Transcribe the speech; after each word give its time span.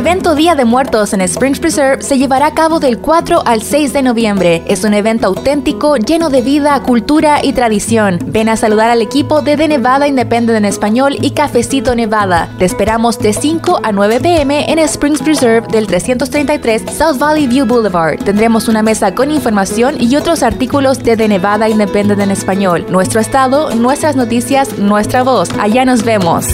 evento 0.00 0.34
Día 0.34 0.54
de 0.54 0.64
Muertos 0.64 1.12
en 1.12 1.20
Springs 1.20 1.60
Preserve 1.60 2.02
se 2.02 2.16
llevará 2.16 2.46
a 2.46 2.54
cabo 2.54 2.80
del 2.80 3.00
4 3.00 3.42
al 3.44 3.60
6 3.60 3.92
de 3.92 4.02
noviembre. 4.02 4.62
Es 4.66 4.82
un 4.84 4.94
evento 4.94 5.26
auténtico, 5.26 5.96
lleno 5.98 6.30
de 6.30 6.40
vida, 6.40 6.82
cultura 6.82 7.44
y 7.44 7.52
tradición. 7.52 8.18
Ven 8.24 8.48
a 8.48 8.56
saludar 8.56 8.88
al 8.88 9.02
equipo 9.02 9.42
de 9.42 9.58
The 9.58 9.68
Nevada 9.68 10.08
Independent 10.08 10.56
en 10.56 10.64
español 10.64 11.18
y 11.20 11.32
Cafecito 11.32 11.94
Nevada. 11.94 12.48
Te 12.58 12.64
esperamos 12.64 13.18
de 13.18 13.34
5 13.34 13.80
a 13.82 13.92
9 13.92 14.20
pm 14.20 14.72
en 14.72 14.78
Springs 14.78 15.20
Preserve 15.20 15.68
del 15.68 15.86
333 15.86 16.82
South 16.96 17.18
Valley 17.18 17.46
View 17.46 17.66
Boulevard. 17.66 18.24
Tendremos 18.24 18.68
una 18.68 18.82
mesa 18.82 19.14
con 19.14 19.30
información 19.30 19.96
y 20.00 20.16
otros 20.16 20.42
artículos 20.42 21.00
de 21.00 21.18
The 21.18 21.28
Nevada 21.28 21.68
Independent 21.68 22.22
en 22.22 22.30
español. 22.30 22.86
Nuestro 22.88 23.20
estado, 23.20 23.74
nuestras 23.74 24.16
noticias, 24.16 24.78
nuestra 24.78 25.24
voz. 25.24 25.50
Allá 25.58 25.84
nos 25.84 26.04
vemos. 26.04 26.46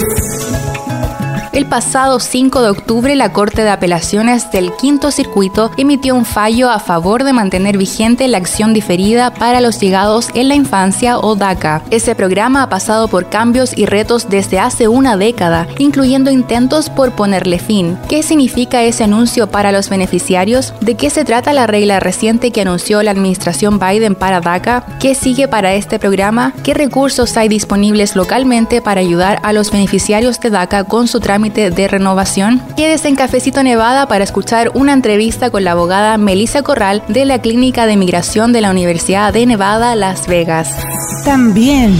El 1.56 1.64
pasado 1.64 2.20
5 2.20 2.60
de 2.60 2.68
octubre, 2.68 3.16
la 3.16 3.32
Corte 3.32 3.62
de 3.62 3.70
Apelaciones 3.70 4.50
del 4.50 4.72
Quinto 4.76 5.10
Circuito 5.10 5.70
emitió 5.78 6.14
un 6.14 6.26
fallo 6.26 6.68
a 6.68 6.78
favor 6.78 7.24
de 7.24 7.32
mantener 7.32 7.78
vigente 7.78 8.28
la 8.28 8.36
acción 8.36 8.74
diferida 8.74 9.32
para 9.32 9.62
los 9.62 9.80
llegados 9.80 10.28
en 10.34 10.48
la 10.48 10.54
infancia 10.54 11.18
o 11.18 11.34
DACA. 11.34 11.82
Ese 11.90 12.14
programa 12.14 12.62
ha 12.62 12.68
pasado 12.68 13.08
por 13.08 13.30
cambios 13.30 13.72
y 13.74 13.86
retos 13.86 14.28
desde 14.28 14.58
hace 14.58 14.86
una 14.86 15.16
década, 15.16 15.66
incluyendo 15.78 16.30
intentos 16.30 16.90
por 16.90 17.12
ponerle 17.12 17.58
fin. 17.58 17.96
¿Qué 18.06 18.22
significa 18.22 18.82
ese 18.82 19.04
anuncio 19.04 19.46
para 19.46 19.72
los 19.72 19.88
beneficiarios? 19.88 20.74
¿De 20.82 20.94
qué 20.96 21.08
se 21.08 21.24
trata 21.24 21.54
la 21.54 21.66
regla 21.66 22.00
reciente 22.00 22.50
que 22.50 22.60
anunció 22.60 23.02
la 23.02 23.12
administración 23.12 23.78
Biden 23.78 24.14
para 24.14 24.42
DACA? 24.42 24.84
¿Qué 25.00 25.14
sigue 25.14 25.48
para 25.48 25.72
este 25.72 25.98
programa? 25.98 26.52
¿Qué 26.62 26.74
recursos 26.74 27.34
hay 27.38 27.48
disponibles 27.48 28.14
localmente 28.14 28.82
para 28.82 29.00
ayudar 29.00 29.40
a 29.42 29.54
los 29.54 29.72
beneficiarios 29.72 30.38
de 30.38 30.50
DACA 30.50 30.84
con 30.84 31.08
su 31.08 31.18
trámite? 31.18 31.45
De 31.50 31.88
renovación? 31.88 32.62
Quédese 32.76 33.08
en 33.08 33.16
Cafecito 33.16 33.62
Nevada 33.62 34.08
para 34.08 34.24
escuchar 34.24 34.70
una 34.74 34.92
entrevista 34.92 35.50
con 35.50 35.64
la 35.64 35.72
abogada 35.72 36.18
Melissa 36.18 36.62
Corral 36.62 37.02
de 37.08 37.24
la 37.24 37.40
Clínica 37.40 37.86
de 37.86 37.96
Migración 37.96 38.52
de 38.52 38.60
la 38.60 38.70
Universidad 38.70 39.32
de 39.32 39.46
Nevada, 39.46 39.94
Las 39.96 40.26
Vegas. 40.26 40.76
También. 41.24 41.96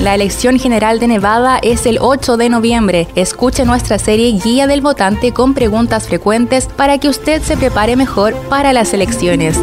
La 0.00 0.14
elección 0.14 0.58
general 0.58 0.98
de 0.98 1.08
Nevada 1.08 1.58
es 1.62 1.86
el 1.86 1.98
8 2.00 2.36
de 2.36 2.48
noviembre. 2.48 3.08
Escuche 3.14 3.64
nuestra 3.64 3.98
serie 3.98 4.38
Guía 4.42 4.66
del 4.66 4.80
Votante 4.80 5.32
con 5.32 5.54
preguntas 5.54 6.08
frecuentes 6.08 6.66
para 6.66 6.98
que 6.98 7.08
usted 7.08 7.42
se 7.42 7.56
prepare 7.56 7.96
mejor 7.96 8.34
para 8.48 8.72
las 8.72 8.92
elecciones. 8.92 9.58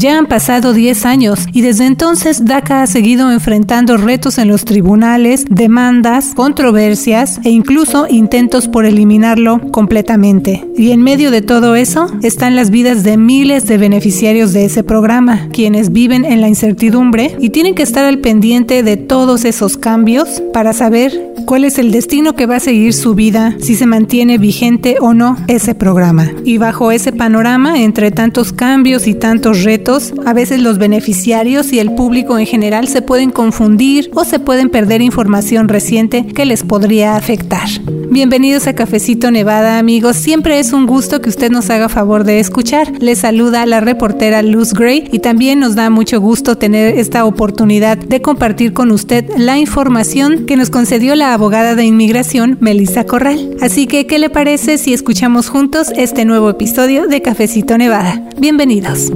Ya 0.00 0.16
han 0.16 0.24
pasado 0.24 0.72
10 0.72 1.04
años 1.04 1.40
y 1.52 1.60
desde 1.60 1.84
entonces 1.84 2.46
DACA 2.46 2.82
ha 2.82 2.86
seguido 2.86 3.30
enfrentando 3.30 3.98
retos 3.98 4.38
en 4.38 4.48
los 4.48 4.64
tribunales, 4.64 5.44
demandas, 5.50 6.32
controversias 6.34 7.38
e 7.44 7.50
incluso 7.50 8.06
intentos 8.08 8.66
por 8.66 8.86
eliminarlo 8.86 9.60
completamente. 9.70 10.66
Y 10.74 10.92
en 10.92 11.02
medio 11.02 11.30
de 11.30 11.42
todo 11.42 11.76
eso 11.76 12.06
están 12.22 12.56
las 12.56 12.70
vidas 12.70 13.02
de 13.02 13.18
miles 13.18 13.66
de 13.66 13.76
beneficiarios 13.76 14.54
de 14.54 14.64
ese 14.64 14.82
programa, 14.82 15.48
quienes 15.52 15.92
viven 15.92 16.24
en 16.24 16.40
la 16.40 16.48
incertidumbre 16.48 17.36
y 17.38 17.50
tienen 17.50 17.74
que 17.74 17.82
estar 17.82 18.06
al 18.06 18.20
pendiente 18.20 18.82
de 18.82 18.96
todos 18.96 19.44
esos 19.44 19.76
cambios 19.76 20.42
para 20.54 20.72
saber 20.72 21.30
cuál 21.44 21.64
es 21.64 21.78
el 21.78 21.90
destino 21.90 22.34
que 22.34 22.46
va 22.46 22.56
a 22.56 22.60
seguir 22.60 22.94
su 22.94 23.14
vida, 23.14 23.56
si 23.60 23.74
se 23.74 23.84
mantiene 23.84 24.38
vigente 24.38 24.96
o 25.00 25.14
no 25.14 25.36
ese 25.46 25.74
programa. 25.74 26.30
Y 26.44 26.58
bajo 26.58 26.90
ese 26.90 27.12
panorama, 27.12 27.82
entre 27.82 28.10
tantos 28.10 28.52
cambios 28.52 29.06
y 29.06 29.14
tantos 29.14 29.64
retos, 29.64 29.89
a 30.24 30.32
veces 30.32 30.60
los 30.60 30.78
beneficiarios 30.78 31.72
y 31.72 31.80
el 31.80 31.94
público 31.94 32.38
en 32.38 32.46
general 32.46 32.86
se 32.86 33.02
pueden 33.02 33.30
confundir 33.30 34.08
o 34.14 34.24
se 34.24 34.38
pueden 34.38 34.70
perder 34.70 35.02
información 35.02 35.68
reciente 35.68 36.26
que 36.26 36.44
les 36.44 36.62
podría 36.62 37.16
afectar. 37.16 37.68
Bienvenidos 38.08 38.68
a 38.68 38.74
Cafecito 38.74 39.32
Nevada, 39.32 39.78
amigos. 39.78 40.16
Siempre 40.16 40.60
es 40.60 40.72
un 40.72 40.86
gusto 40.86 41.20
que 41.20 41.28
usted 41.28 41.50
nos 41.50 41.70
haga 41.70 41.88
favor 41.88 42.22
de 42.22 42.38
escuchar. 42.38 42.92
Les 43.00 43.18
saluda 43.18 43.66
la 43.66 43.80
reportera 43.80 44.42
Luz 44.42 44.74
Gray 44.74 45.08
y 45.10 45.18
también 45.18 45.58
nos 45.58 45.74
da 45.74 45.90
mucho 45.90 46.20
gusto 46.20 46.56
tener 46.56 46.96
esta 46.96 47.24
oportunidad 47.24 47.98
de 47.98 48.22
compartir 48.22 48.72
con 48.72 48.92
usted 48.92 49.28
la 49.38 49.58
información 49.58 50.46
que 50.46 50.56
nos 50.56 50.70
concedió 50.70 51.16
la 51.16 51.34
abogada 51.34 51.74
de 51.74 51.84
inmigración 51.84 52.58
Melissa 52.60 53.04
Corral. 53.04 53.56
Así 53.60 53.88
que, 53.88 54.06
¿qué 54.06 54.20
le 54.20 54.30
parece 54.30 54.78
si 54.78 54.94
escuchamos 54.94 55.48
juntos 55.48 55.92
este 55.96 56.24
nuevo 56.24 56.48
episodio 56.48 57.08
de 57.08 57.22
Cafecito 57.22 57.76
Nevada? 57.76 58.22
Bienvenidos. 58.38 59.10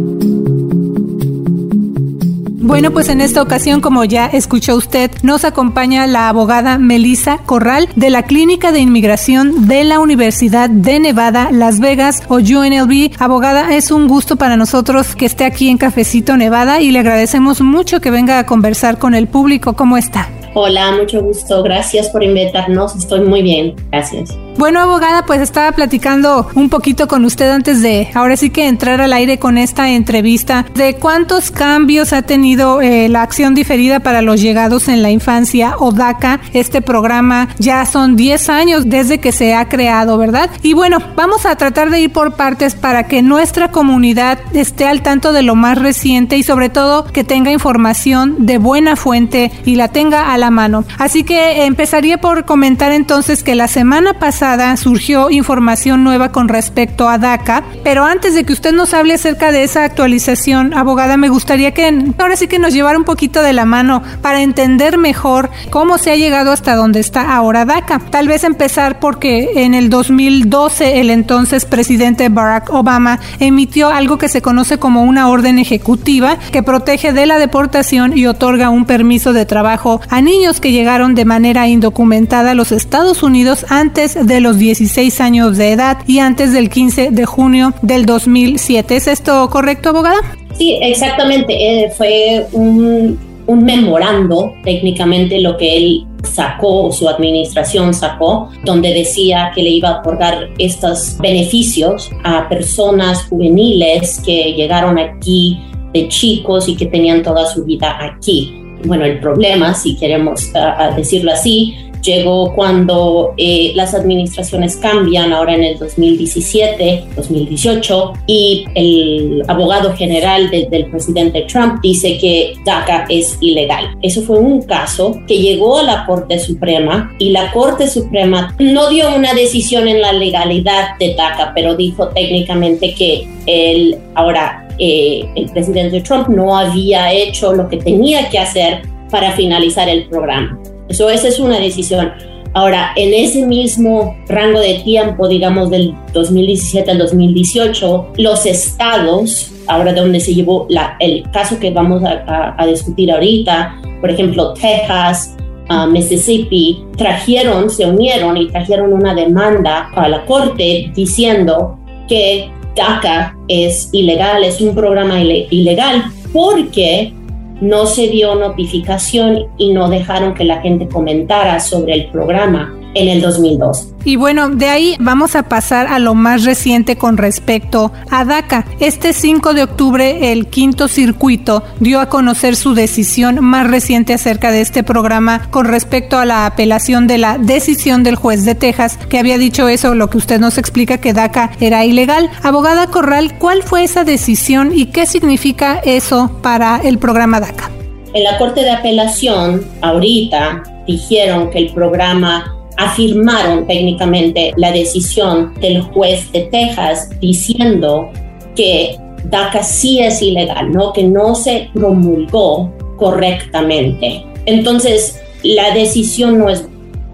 Bueno, 2.66 2.92
pues 2.92 3.10
en 3.10 3.20
esta 3.20 3.42
ocasión, 3.42 3.82
como 3.82 4.04
ya 4.04 4.25
escuchó 4.25 4.75
usted, 4.75 5.10
nos 5.22 5.44
acompaña 5.44 6.06
la 6.06 6.30
abogada 6.30 6.78
Melissa 6.78 7.36
Corral 7.44 7.91
de 7.94 8.08
la 8.08 8.22
Clínica 8.22 8.72
de 8.72 8.80
Inmigración 8.80 9.69
de 9.69 9.84
la 9.84 10.00
Universidad 10.00 10.70
de 10.70 10.98
Nevada, 10.98 11.50
Las 11.52 11.78
Vegas 11.78 12.22
o 12.28 12.36
UNLV. 12.36 13.16
Abogada, 13.19 13.75
es 13.75 13.91
un 13.91 14.08
gusto 14.08 14.36
para 14.36 14.56
nosotros 14.56 15.14
que 15.14 15.26
esté 15.26 15.44
aquí 15.44 15.69
en 15.69 15.76
Cafecito 15.76 16.38
Nevada 16.38 16.80
y 16.80 16.91
le 16.91 17.00
agradecemos 17.00 17.60
mucho 17.60 18.00
que 18.00 18.10
venga 18.10 18.38
a 18.38 18.47
conversar 18.47 18.98
con 18.98 19.14
el 19.14 19.28
público. 19.28 19.75
¿Cómo 19.75 19.98
está? 19.98 20.31
Hola, 20.54 20.92
mucho 20.92 21.20
gusto. 21.20 21.62
Gracias 21.62 22.08
por 22.08 22.22
invitarnos. 22.22 22.96
Estoy 22.96 23.20
muy 23.20 23.42
bien. 23.42 23.75
Gracias. 23.91 24.34
Bueno, 24.56 24.78
abogada, 24.78 25.26
pues 25.26 25.41
estaba 25.41 25.72
platicando 25.72 26.48
un 26.54 26.70
poquito 26.70 27.09
con 27.09 27.25
usted 27.25 27.50
antes 27.50 27.82
de, 27.82 28.10
ahora 28.15 28.37
sí 28.37 28.50
que 28.50 28.69
entrar 28.69 29.00
al 29.00 29.12
aire 29.12 29.38
con 29.38 29.59
esta 29.59 29.91
entrevista, 29.91 30.65
de 30.75 30.94
cuántos 30.94 31.50
cambios 31.50 32.12
ha 32.12 32.22
tenido 32.22 32.81
eh, 32.81 33.09
la 33.09 33.22
acción 33.22 33.54
diferida 33.54 33.98
para 33.98 34.22
los 34.22 34.41
llegados 34.41 34.87
en 34.87 35.03
la 35.03 35.10
infancia 35.10 35.75
o 35.78 35.91
DACA. 35.91 36.41
Este 36.53 36.82
programa 36.82 37.48
ya 37.59 37.84
son 37.84 38.14
10 38.14 38.48
años 38.48 38.88
desde 38.88 39.19
que 39.19 39.32
se 39.32 39.54
ha 39.54 39.69
creado, 39.69 40.19
¿verdad? 40.19 40.48
Y 40.62 40.72
bueno, 40.75 40.98
vamos 41.16 41.47
a 41.47 41.56
tratar 41.56 41.91
de 41.91 42.03
ir 42.03 42.12
por 42.12 42.37
partes 42.37 42.76
para 42.76 43.09
que 43.09 43.22
nuestra 43.22 43.72
comunidad 43.72 44.38
esté 44.53 44.87
al 44.87 45.03
tanto 45.03 45.32
de 45.32 45.43
lo 45.43 45.56
más 45.56 45.78
reciente 45.78 46.37
y 46.37 46.44
sobre 46.44 46.69
todo 46.69 47.06
que 47.06 47.25
tenga 47.25 47.50
información 47.50 48.47
de 48.47 48.59
buena 48.59 48.94
fuente 48.94 49.50
y 49.64 49.75
la 49.75 49.88
tenga 49.88 50.32
a 50.32 50.38
la 50.38 50.50
mano. 50.50 50.84
Así 50.97 51.25
que 51.25 51.64
empezaría 51.64 52.19
por 52.19 52.44
comentar 52.44 52.93
entonces 52.93 53.43
que 53.43 53.56
la 53.56 53.66
semana 53.66 54.14
pasada 54.14 54.44
surgió 54.77 55.31
información 55.31 56.05
nueva 56.05 56.31
con 56.31 56.49
respecto 56.49 57.09
a 57.09 57.16
DACA, 57.16 57.65
pero 57.82 58.05
antes 58.05 58.34
de 58.34 58.44
que 58.44 58.53
usted 58.53 58.72
nos 58.72 58.93
hable 58.93 59.15
acerca 59.15 59.53
de 59.53 59.65
esa 59.65 59.84
actualización, 59.84 60.75
abogada, 60.75 61.16
me 61.16 61.31
gustaría 61.31 61.72
que 61.72 62.12
ahora 62.19 62.37
sí 62.37 62.47
que 62.47 62.59
nos 62.59 62.75
llevara 62.75 62.99
un 62.99 63.05
poquito 63.05 63.43
de 63.43 63.55
la 63.55 63.65
mano 63.65 64.03
para 64.21 64.43
entender 64.43 64.99
mejor 64.99 65.50
cómo 65.71 65.97
se 65.97 66.10
ha 66.10 66.16
llegado 66.16 66.53
hasta 66.53 66.77
donde 66.77 67.00
está 67.00 67.34
ahora 67.34 67.65
DACA. 67.65 68.00
Tal 68.10 68.28
vez 68.28 68.44
empezar 68.44 69.00
porque 69.00 69.65
en 69.65 69.72
el 69.72 69.88
2012 69.88 71.00
el 71.00 71.09
entonces 71.09 71.65
presidente 71.65 72.28
Barack 72.28 72.71
Obama 72.71 73.21
emitió 73.41 73.88
algo 73.88 74.19
que 74.19 74.28
se 74.28 74.43
conoce 74.43 74.78
como 74.78 75.05
una 75.05 75.28
orden 75.28 75.59
ejecutiva 75.59 76.38
que 76.53 76.62
protege 76.62 77.15
de 77.15 77.25
la 77.25 77.38
deportación 77.38 78.16
y 78.16 78.26
otorga 78.26 78.69
un 78.69 78.84
permiso 78.84 79.32
de 79.32 79.47
trabajo 79.47 80.03
a 80.11 80.21
niños 80.21 80.61
que 80.61 80.72
llegaron 80.72 81.15
de 81.15 81.25
manera 81.25 81.66
indocumentada 81.66 82.50
a 82.50 82.55
los 82.55 82.72
Estados 82.72 83.22
Unidos 83.22 83.65
antes 83.71 84.15
de 84.26 84.34
de 84.34 84.41
los 84.41 84.59
16 84.59 85.21
años 85.21 85.56
de 85.56 85.71
edad 85.71 85.99
y 86.09 86.19
antes 86.19 86.53
del 86.53 86.69
15 86.69 87.12
de 87.12 87.25
junio 87.25 87.72
del 87.83 88.05
2007. 88.05 88.97
¿Es 88.97 89.06
esto 89.06 89.49
correcto, 89.49 89.91
abogada? 89.91 90.19
Sí, 90.59 90.77
exactamente. 90.83 91.55
Eh, 91.55 91.93
fue 91.97 92.44
un, 92.50 93.17
un 93.47 93.65
memorando, 93.65 94.53
técnicamente, 94.65 95.41
lo 95.41 95.56
que 95.56 95.77
él 95.77 96.06
sacó, 96.25 96.91
su 96.91 97.09
administración 97.09 97.94
sacó, 97.94 98.50
donde 98.65 98.93
decía 98.93 99.53
que 99.55 99.62
le 99.62 99.71
iba 99.71 99.91
a 99.91 100.00
otorgar 100.00 100.49
estos 100.59 101.17
beneficios 101.21 102.11
a 102.25 102.49
personas 102.49 103.27
juveniles 103.28 104.21
que 104.27 104.53
llegaron 104.55 104.99
aquí 104.99 105.61
de 105.93 106.09
chicos 106.09 106.69
y 106.69 106.75
que 106.75 106.87
tenían 106.87 107.23
toda 107.23 107.47
su 107.47 107.65
vida 107.65 107.97
aquí. 108.00 108.53
Bueno, 108.84 109.05
el 109.05 109.21
problema, 109.21 109.75
si 109.75 109.97
queremos 109.97 110.50
ah, 110.56 110.75
ah, 110.77 110.91
decirlo 110.97 111.31
así, 111.31 111.77
llegó 112.04 112.54
cuando 112.54 113.34
eh, 113.37 113.73
las 113.75 113.94
administraciones 113.94 114.76
cambian, 114.76 115.32
ahora 115.32 115.55
en 115.55 115.64
el 115.64 115.79
2017, 115.79 117.05
2018, 117.17 118.12
y 118.26 118.67
el 118.75 119.43
abogado 119.49 119.94
general 119.94 120.50
del 120.50 120.87
presidente 120.87 121.43
Trump 121.43 121.81
dice 121.82 122.19
que 122.19 122.55
DACA 122.64 123.06
es 123.08 123.38
ilegal. 123.40 123.96
Eso 124.02 124.23
fue 124.23 124.38
un 124.38 124.62
caso 124.62 125.19
que 125.26 125.38
llegó 125.38 125.79
a 125.79 125.82
la 125.82 126.06
Corte 126.06 126.38
Suprema 126.38 127.12
y 127.19 127.31
la 127.31 127.50
Corte 127.52 127.88
Suprema 127.88 128.55
no 128.58 128.88
dio 128.90 129.14
una 129.14 129.34
decisión 129.34 129.88
en 129.88 130.00
la 130.00 130.12
legalidad 130.12 130.96
de 130.99 131.14
DACA, 131.14 131.52
pero 131.55 131.75
dijo 131.75 132.08
técnicamente 132.08 132.94
que 132.94 133.26
el, 133.46 133.99
ahora 134.14 134.69
eh, 134.79 135.25
el 135.37 135.50
presidente 135.50 136.00
Trump 136.00 136.29
no 136.29 136.56
había 136.56 137.12
hecho 137.12 137.52
lo 137.52 137.69
que 137.69 137.76
tenía 137.76 138.29
que 138.29 138.38
hacer 138.38 138.82
para 139.11 139.32
finalizar 139.32 139.88
el 139.88 140.06
programa. 140.08 140.58
Eso, 140.88 141.08
esa 141.10 141.28
es 141.28 141.38
una 141.38 141.58
decisión. 141.58 142.12
Ahora, 142.54 142.92
en 142.94 143.12
ese 143.12 143.44
mismo 143.44 144.16
rango 144.28 144.60
de 144.60 144.75
tiempo, 144.84 145.26
digamos 145.26 145.70
del 145.70 145.92
2017 146.12 146.88
al 146.88 146.98
2018, 146.98 148.12
los 148.16 148.46
estados, 148.46 149.50
ahora 149.66 149.92
donde 149.92 150.20
se 150.20 150.34
llevó 150.34 150.66
la, 150.70 150.96
el 151.00 151.28
caso 151.32 151.58
que 151.58 151.72
vamos 151.72 152.04
a, 152.04 152.54
a, 152.56 152.66
discutir 152.66 153.10
ahorita, 153.10 153.75
por 154.00 154.08
ejemplo, 154.08 154.54
Texas, 154.54 155.34
uh, 155.69 155.88
Mississippi 155.88 156.84
trajeron, 156.96 157.69
se 157.70 157.86
unieron 157.86 158.36
y 158.36 158.46
trajeron 158.46 158.92
una 158.92 159.14
demanda 159.14 159.90
a 159.96 160.08
la 160.08 160.25
corte 160.25 160.92
diciendo 160.94 161.76
que 162.08 162.50
DACA 162.76 163.36
es 163.48 163.88
ilegal, 163.92 164.44
es 164.44 164.60
un 164.60 164.76
programa 164.76 165.20
ilegal 165.20 166.04
porque 166.32 167.12
no 167.61 167.87
se 167.87 168.09
dio 168.09 168.35
notificación 168.35 169.47
y 169.56 169.73
no 169.73 169.89
dejaron 169.89 170.35
que 170.35 170.45
la 170.45 170.61
gente 170.61 170.89
comentara 170.89 171.61
sobre 171.61 171.95
el 171.95 172.11
programa 172.11 172.75
en 172.94 173.08
el 173.08 173.20
2002. 173.20 173.88
Y 174.05 174.17
bueno, 174.17 174.50
de 174.50 174.69
ahí 174.69 174.96
vamos 175.00 175.35
a 175.35 175.44
pasar 175.44 175.87
a 175.87 175.99
lo 175.99 176.14
más 176.14 176.44
reciente 176.44 176.96
con 176.96 177.17
respecto 177.17 177.93
a 178.11 178.25
DACA. 178.25 178.67
Este 178.79 179.12
5 179.12 179.55
de 179.55 179.62
octubre, 179.62 180.32
el 180.32 180.46
quinto 180.49 180.88
circuito 180.88 181.62
dio 181.81 182.00
a 182.00 182.08
conocer 182.08 182.55
su 182.56 182.75
decisión 182.75 183.43
más 183.43 183.67
reciente 183.69 184.12
acerca 184.12 184.50
de 184.50 184.61
este 184.61 184.82
programa 184.82 185.49
con 185.50 185.67
respecto 185.67 186.19
a 186.19 186.25
la 186.25 186.46
apelación 186.46 187.06
de 187.06 187.19
la 187.19 187.38
decisión 187.38 188.02
del 188.02 188.17
juez 188.17 188.44
de 188.44 188.55
Texas, 188.55 188.99
que 189.08 189.19
había 189.19 189.38
dicho 189.38 189.69
eso, 189.69 189.94
lo 189.94 190.11
que 190.11 190.19
usted 190.19 190.38
nos 190.38 190.58
explica 190.58 190.99
que 190.99 191.14
DACA 191.14 191.52
era 191.61 191.85
ilegal. 191.85 192.31
Abogada 192.43 192.88
Corral, 192.88 193.38
¿cuál 193.38 193.62
fue 193.62 193.85
esa 193.85 194.05
decisión 194.05 194.73
y 194.75 194.87
qué 194.87 195.06
significa 195.06 195.81
eso 195.85 196.38
para 196.43 196.79
el 196.79 196.99
programa 196.99 197.41
DACA? 197.41 197.70
En 198.12 198.23
la 198.23 198.38
Corte 198.38 198.61
de 198.61 198.70
Apelación, 198.70 199.64
ahorita, 199.81 200.62
dijeron 200.87 201.50
que 201.50 201.58
el 201.58 201.73
programa 201.73 202.54
afirmaron 202.76 203.67
técnicamente 203.67 204.53
la 204.56 204.73
decisión 204.73 205.55
del 205.61 205.81
juez 205.81 206.31
de 206.32 206.43
Texas 206.43 207.11
diciendo 207.21 208.11
que 208.56 208.97
DACA 209.25 209.62
sí 209.62 210.00
es 210.00 210.21
ilegal, 210.23 210.73
¿no? 210.73 210.93
que 210.93 211.05
no 211.05 211.35
se 211.35 211.71
promulgó 211.75 212.73
correctamente. 212.97 214.25
Entonces, 214.47 215.21
la 215.43 215.75
decisión 215.75 216.38
no 216.38 216.49
es 216.49 216.67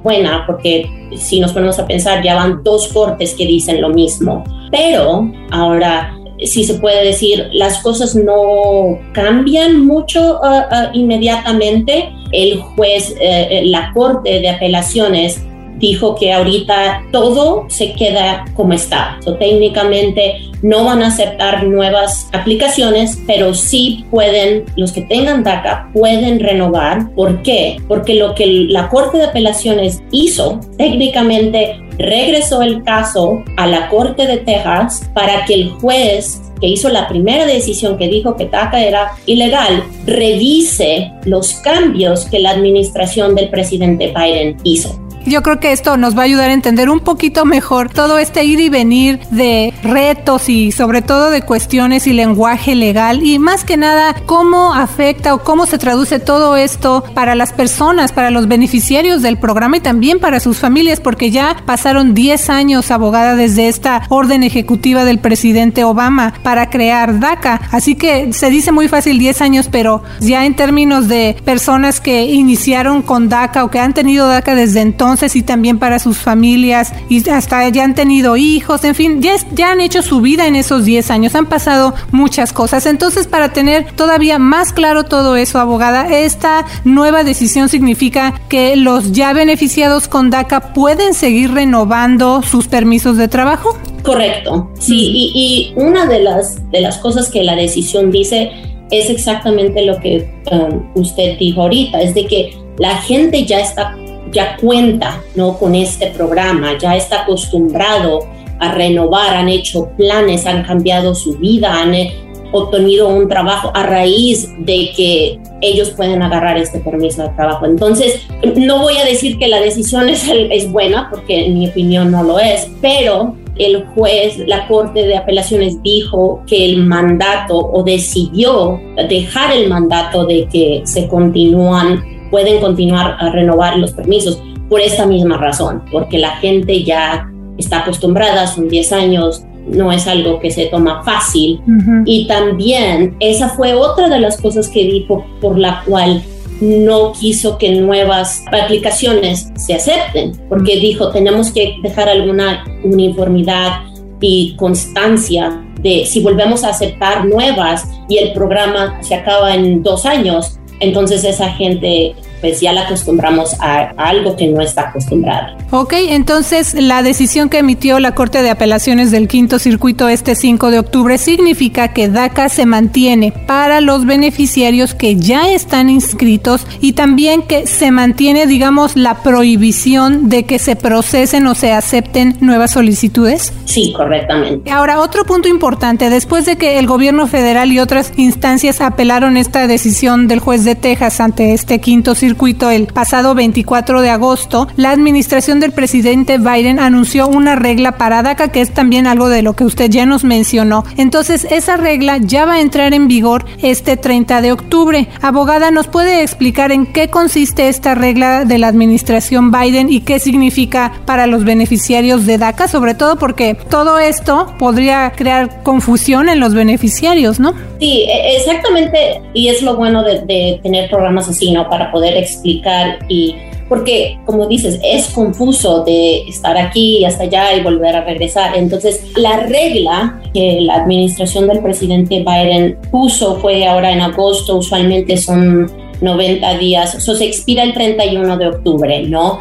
buena 0.03 0.45
porque 0.47 0.87
si 1.17 1.41
nos 1.41 1.53
ponemos 1.53 1.79
a 1.79 1.87
pensar, 1.87 2.23
ya 2.23 2.35
van 2.35 2.63
dos 2.63 2.89
cortes 2.89 3.35
que 3.35 3.47
dicen 3.47 3.81
lo 3.81 3.91
mismo. 3.91 4.45
Pero 4.71 5.31
ahora, 5.51 6.15
si 6.45 6.65
se 6.65 6.75
puede 6.75 7.05
decir, 7.05 7.49
las 7.53 7.79
cosas 7.79 8.15
no 8.15 8.99
cambian 9.13 9.85
mucho 9.85 10.41
uh, 10.41 10.47
uh, 10.47 10.89
inmediatamente. 10.93 12.13
El 12.33 12.61
juez, 12.61 13.17
eh, 13.21 13.49
eh, 13.51 13.63
la 13.67 13.93
Corte 13.93 14.41
de 14.41 14.49
Apelaciones 14.49 15.45
dijo 15.81 16.15
que 16.15 16.33
ahorita 16.33 17.07
todo 17.11 17.65
se 17.69 17.93
queda 17.95 18.45
como 18.55 18.75
está. 18.75 19.19
Técnicamente 19.39 20.51
no 20.63 20.85
van 20.85 21.03
a 21.03 21.09
aceptar 21.09 21.65
nuevas 21.65 22.29
aplicaciones, 22.33 23.19
pero 23.27 23.55
sí 23.55 24.05
pueden, 24.11 24.65
los 24.77 24.93
que 24.93 25.03
tengan 25.03 25.43
DACA 25.43 25.91
pueden 25.93 26.39
renovar. 26.39 27.13
¿Por 27.15 27.43
qué? 27.43 27.79
Porque 27.89 28.15
lo 28.15 28.35
que 28.35 28.47
la 28.47 28.89
Corte 28.89 29.19
de 29.19 29.25
Apelaciones 29.25 30.03
hizo, 30.11 30.61
técnicamente 30.77 31.81
regresó 31.99 32.63
el 32.63 32.83
caso 32.83 33.43
a 33.57 33.67
la 33.67 33.89
Corte 33.89 34.27
de 34.27 34.39
Texas 34.39 35.11
para 35.15 35.45
que 35.45 35.55
el 35.55 35.71
juez 35.71 36.43
que 36.61 36.69
hizo 36.69 36.91
la 36.91 37.09
primera 37.09 37.47
decisión 37.47 37.97
que 37.97 38.09
dijo 38.09 38.37
que 38.37 38.47
DACA 38.47 38.85
era 38.85 39.13
ilegal, 39.27 39.83
revise 40.07 41.11
los 41.25 41.55
cambios 41.55 42.27
que 42.27 42.39
la 42.39 42.51
administración 42.51 43.35
del 43.35 43.49
presidente 43.49 44.13
Biden 44.15 44.59
hizo. 44.63 45.01
Yo 45.27 45.43
creo 45.43 45.61
que 45.61 45.73
esto 45.73 45.97
nos 45.97 46.17
va 46.17 46.23
a 46.23 46.25
ayudar 46.25 46.51
a 46.51 46.55
entender 46.55 46.91
un 46.91 47.01
poquito 47.01 47.45
mejor 47.45 47.91
todo 47.91 48.19
este 48.19 48.45
ir 48.45 48.61
y 48.61 48.69
venir 48.69 49.21
de 49.31 49.75
retos 49.83 50.49
y 50.49 50.73
sobre 50.73 51.03
todo 51.03 51.31
de 51.31 51.43
cuestiones 51.43 52.07
y 52.07 52.13
lenguaje 52.13 52.75
legal 52.75 53.23
y 53.23 53.39
más 53.39 53.65
que 53.65 53.77
nada 53.77 54.15
cómo 54.27 54.75
afecta 54.75 55.35
o 55.35 55.43
cómo 55.43 55.67
se 55.67 55.79
traduce 55.79 56.19
todo 56.19 56.57
esto 56.57 57.05
para 57.15 57.35
las 57.35 57.53
personas, 57.53 58.13
para 58.13 58.31
los 58.31 58.49
beneficiarios 58.49 59.23
del 59.23 59.39
programa 59.39 59.77
y 59.77 59.81
también 59.81 60.21
para 60.21 60.41
sus 60.41 60.59
familias 60.59 61.01
porque 61.01 61.31
ya 61.31 61.57
pasaron 61.67 62.15
10 62.15 62.51
años 62.51 62.91
abogada 62.91 63.37
desde 63.37 63.69
esta 63.69 64.03
orden 64.09 64.43
ejecutiva 64.43 65.05
del 65.05 65.19
presidente 65.19 65.85
Obama 65.85 66.35
para 66.43 66.71
crear 66.71 67.21
DACA. 67.21 67.61
Así 67.71 67.95
que 67.95 68.33
se 68.33 68.51
dice 68.51 68.73
muy 68.73 68.89
fácil 68.89 69.19
10 69.19 69.41
años, 69.43 69.69
pero 69.71 70.03
ya 70.21 70.47
en 70.47 70.55
términos 70.57 71.09
de 71.09 71.37
personas 71.45 72.01
que 72.01 72.25
iniciaron 72.25 73.03
con 73.03 73.29
DACA 73.29 73.65
o 73.65 73.71
que 73.71 73.79
han 73.79 73.95
tenido 73.95 74.29
DACA 74.29 74.55
desde 74.55 74.81
entonces, 74.81 75.10
y 75.35 75.43
también 75.43 75.79
para 75.79 75.99
sus 75.99 76.19
familias 76.19 76.93
y 77.09 77.29
hasta 77.29 77.69
ya 77.69 77.83
han 77.85 77.95
tenido 77.95 78.37
hijos, 78.37 78.85
en 78.85 78.95
fin, 78.95 79.21
ya, 79.21 79.33
ya 79.53 79.73
han 79.73 79.81
hecho 79.81 80.03
su 80.03 80.21
vida 80.21 80.47
en 80.47 80.55
esos 80.55 80.85
10 80.85 81.11
años, 81.11 81.35
han 81.35 81.47
pasado 81.47 81.95
muchas 82.13 82.53
cosas. 82.53 82.87
Entonces, 82.87 83.27
para 83.27 83.53
tener 83.53 83.91
todavía 83.93 84.39
más 84.39 84.73
claro 84.73 85.05
todo 85.05 85.37
eso, 85.37 85.59
abogada, 85.59 86.17
esta 86.17 86.65
nueva 86.85 87.25
decisión 87.25 87.69
significa 87.69 88.41
que 88.49 88.77
los 88.77 89.11
ya 89.11 89.33
beneficiados 89.33 90.07
con 90.07 90.31
DACA 90.31 90.73
pueden 90.73 91.13
seguir 91.13 91.53
renovando 91.53 92.43
sus 92.43 92.69
permisos 92.69 93.17
de 93.17 93.27
trabajo. 93.27 93.77
Correcto, 94.05 94.71
sí, 94.79 95.11
y, 95.13 95.33
y 95.35 95.81
una 95.81 96.07
de 96.07 96.21
las, 96.21 96.71
de 96.71 96.81
las 96.81 96.99
cosas 96.99 97.29
que 97.31 97.43
la 97.43 97.57
decisión 97.57 98.11
dice 98.13 98.51
es 98.91 99.11
exactamente 99.11 99.85
lo 99.85 99.99
que 100.01 100.29
um, 100.51 100.85
usted 100.95 101.39
dijo 101.39 101.63
ahorita, 101.63 102.01
es 102.01 102.15
de 102.15 102.27
que 102.27 102.55
la 102.79 102.97
gente 102.97 103.45
ya 103.45 103.61
está 103.61 103.97
ya 104.33 104.57
cuenta 104.57 105.23
¿no? 105.35 105.59
con 105.59 105.75
este 105.75 106.09
programa, 106.09 106.79
ya 106.79 106.97
está 106.97 107.23
acostumbrado 107.23 108.21
a 108.59 108.73
renovar, 108.73 109.35
han 109.35 109.49
hecho 109.49 109.91
planes, 109.97 110.47
han 110.47 110.63
cambiado 110.65 111.15
su 111.15 111.37
vida, 111.39 111.81
han 111.81 111.95
eh, 111.95 112.15
obtenido 112.53 113.09
un 113.09 113.29
trabajo 113.29 113.71
a 113.75 113.85
raíz 113.85 114.49
de 114.59 114.91
que 114.95 115.39
ellos 115.61 115.91
pueden 115.91 116.23
agarrar 116.23 116.59
este 116.59 116.81
permiso 116.81 117.23
de 117.23 117.29
trabajo. 117.31 117.67
Entonces, 117.67 118.27
no 118.57 118.81
voy 118.81 118.97
a 118.99 119.05
decir 119.05 119.39
que 119.39 119.49
la 119.49 119.61
decisión 119.61 120.09
es, 120.09 120.29
es 120.29 120.71
buena, 120.71 121.09
porque 121.11 121.47
en 121.47 121.59
mi 121.59 121.69
opinión 121.69 122.11
no 122.11 122.23
lo 122.23 122.39
es, 122.39 122.69
pero 122.81 123.37
el 123.57 123.85
juez, 123.95 124.39
la 124.47 124.67
Corte 124.67 125.07
de 125.07 125.17
Apelaciones 125.17 125.83
dijo 125.83 126.43
que 126.47 126.65
el 126.65 126.85
mandato 126.85 127.57
o 127.57 127.83
decidió 127.83 128.81
dejar 129.09 129.53
el 129.53 129.69
mandato 129.69 130.25
de 130.25 130.47
que 130.51 130.83
se 130.85 131.07
continúan 131.09 132.20
pueden 132.31 132.61
continuar 132.61 133.17
a 133.19 133.31
renovar 133.31 133.77
los 133.79 133.93
permisos 133.93 134.43
por 134.69 134.81
esta 134.81 135.07
misma 135.07 135.37
razón, 135.37 135.83
porque 135.91 136.19
la 136.19 136.37
gente 136.37 136.85
ya 136.85 137.29
está 137.59 137.81
acostumbrada, 137.81 138.47
son 138.47 138.69
10 138.69 138.93
años, 138.93 139.45
no 139.69 139.93
es 139.93 140.07
algo 140.07 140.39
que 140.41 140.51
se 140.51 140.67
toma 140.67 141.03
fácil. 141.03 141.61
Y 142.07 142.27
también 142.27 143.17
esa 143.21 143.49
fue 143.51 143.75
otra 143.75 144.09
de 144.09 144.21
las 144.21 144.41
cosas 144.41 144.69
que 144.69 144.85
dijo 144.85 145.25
por 145.41 145.59
la 145.59 145.83
cual 145.85 146.23
no 146.61 147.13
quiso 147.13 147.57
que 147.59 147.73
nuevas 147.73 148.45
aplicaciones 148.53 149.49
se 149.57 149.75
acepten, 149.75 150.33
porque 150.49 150.79
dijo, 150.79 151.11
tenemos 151.11 151.51
que 151.51 151.77
dejar 151.83 152.09
alguna 152.09 152.65
uniformidad 152.85 153.81
y 154.21 154.55
constancia 154.57 155.65
de 155.81 156.05
si 156.05 156.21
volvemos 156.21 156.63
a 156.63 156.69
aceptar 156.69 157.25
nuevas 157.25 157.89
y 158.09 158.19
el 158.19 158.33
programa 158.33 159.03
se 159.03 159.15
acaba 159.15 159.55
en 159.55 159.83
dos 159.83 160.05
años, 160.05 160.60
entonces 160.81 161.25
esa 161.25 161.51
gente 161.51 162.15
pues 162.41 162.61
ya 162.61 162.73
la 162.73 162.83
acostumbramos 162.83 163.55
a, 163.61 163.93
algo 163.97 164.37
que 164.37 164.49
no 164.49 164.61
está 164.61 164.89
acostumbrada. 164.89 165.57
Ok, 165.71 165.95
entonces 166.09 166.75
la 166.75 167.03
decisión 167.03 167.49
que 167.49 167.59
emitió 167.59 168.01
la 168.01 168.15
Corte 168.15 168.43
de 168.43 168.51
Apelaciones 168.51 169.11
del 169.11 169.29
Quinto 169.29 169.59
Circuito 169.59 170.09
este 170.09 170.35
5 170.35 170.71
de 170.71 170.79
octubre 170.79 171.19
significa 171.19 171.89
que 171.89 172.09
DACA 172.09 172.49
se 172.49 172.67
mantiene 172.67 173.33
para 173.47 173.81
los 173.81 174.07
beneficiarios 174.07 174.95
que 174.95 175.17
ya 175.17 175.53
están 175.53 175.91
inscritos 175.91 176.67
y 176.81 176.93
también 176.93 177.43
que 177.43 177.67
se 177.67 177.91
mantiene, 177.91 178.47
digamos, 178.47 178.97
la 178.97 179.23
prohibición 179.23 180.29
de 180.29 180.45
que 180.45 180.59
se 180.59 180.77
procesen 180.77 181.47
o 181.47 181.55
se 181.55 181.73
acepten 181.73 182.37
nuevas 182.41 182.73
solicitudes. 182.73 183.53
Sí, 183.67 183.93
correctamente. 183.97 184.71
Ahora, 184.71 185.01
otro 185.01 185.25
punto 185.25 185.49
importante, 185.49 186.11
después 186.11 186.47
de 186.47 186.57
que 186.57 186.79
el 186.79 186.87
gobierno 186.87 187.27
federal 187.27 187.73
y 187.73 187.79
otras 187.79 188.13
instancias 188.17 188.81
apelaron 188.81 189.37
esta 189.37 189.67
decisión 189.67 190.29
del 190.29 190.41
juez 190.41 190.65
de 190.65 190.75
Texas 190.75 191.21
ante 191.21 191.53
este 191.53 191.81
quinto 191.81 192.15
circuito, 192.15 192.30
circuito 192.31 192.71
el 192.71 192.87
pasado 192.87 193.35
24 193.35 194.03
de 194.03 194.11
agosto, 194.11 194.69
la 194.77 194.93
administración 194.93 195.59
del 195.59 195.73
presidente 195.73 196.39
Biden 196.39 196.79
anunció 196.79 197.27
una 197.27 197.57
regla 197.57 197.99
para 197.99 198.23
DACA, 198.23 198.53
que 198.53 198.61
es 198.61 198.73
también 198.73 199.09
algo 199.09 199.29
de 199.29 199.43
lo 199.43 199.55
que 199.55 199.65
usted 199.65 199.91
ya 199.91 200.07
nos 200.07 200.23
mencionó. 200.23 200.85
Entonces, 200.97 201.45
esa 201.51 201.77
regla 201.77 202.19
ya 202.19 202.45
va 202.45 202.55
a 202.55 202.61
entrar 202.61 202.95
en 202.95 203.09
vigor 203.09 203.47
este 203.63 203.97
30 203.97 204.43
de 204.43 204.53
octubre. 204.53 205.09
Abogada, 205.21 205.73
¿nos 205.73 205.89
puede 205.89 206.23
explicar 206.23 206.71
en 206.71 206.87
qué 206.87 207.09
consiste 207.09 207.69
esta 207.69 207.97
regla 207.97 208.45
de 208.45 208.59
la 208.59 208.69
administración 208.69 209.51
Biden 209.51 209.91
y 209.91 210.03
qué 210.03 210.21
significa 210.21 210.93
para 211.07 211.27
los 211.27 211.43
beneficiarios 211.43 212.27
de 212.27 212.39
DACA? 212.39 212.69
Sobre 212.69 212.95
todo 212.95 213.17
porque 213.17 213.57
todo 213.57 213.99
esto 213.99 214.55
podría 214.57 215.11
crear 215.17 215.65
confusión 215.65 216.29
en 216.29 216.39
los 216.39 216.55
beneficiarios, 216.55 217.41
¿no? 217.41 217.55
Sí, 217.81 218.07
e, 218.09 218.37
exactamente, 218.37 219.21
y 219.35 219.49
es 219.49 219.63
lo 219.63 219.75
bueno 219.75 220.05
de, 220.05 220.21
de 220.21 220.61
tener 220.63 220.89
programas 220.89 221.29
así, 221.29 221.51
¿no? 221.51 221.69
Para 221.69 221.91
poder 221.91 222.20
explicar 222.21 222.99
y 223.09 223.35
porque 223.71 224.19
como 224.27 224.49
dices, 224.49 224.81
es 224.83 225.09
confuso 225.11 225.85
de 225.85 226.23
estar 226.23 226.59
aquí 226.59 226.99
y 226.99 227.05
hasta 227.05 227.23
allá 227.23 227.55
y 227.55 227.63
volver 227.63 227.95
a 227.95 228.05
regresar. 228.05 228.57
Entonces, 228.57 229.01
la 229.17 229.45
regla 229.47 230.21
que 230.35 230.59
la 230.61 230.75
administración 230.75 231.47
del 231.47 231.61
presidente 231.61 232.19
Biden 232.19 232.79
puso 232.91 233.37
fue 233.37 233.65
ahora 233.69 233.93
en 233.93 234.01
agosto, 234.01 234.57
usualmente 234.57 235.17
son 235.17 235.71
90 236.01 236.59
días, 236.59 236.97
eso 236.97 237.15
se 237.15 237.27
expira 237.27 237.63
el 237.63 237.73
31 237.73 238.37
de 238.39 238.49
octubre, 238.49 239.03
¿no? 239.05 239.39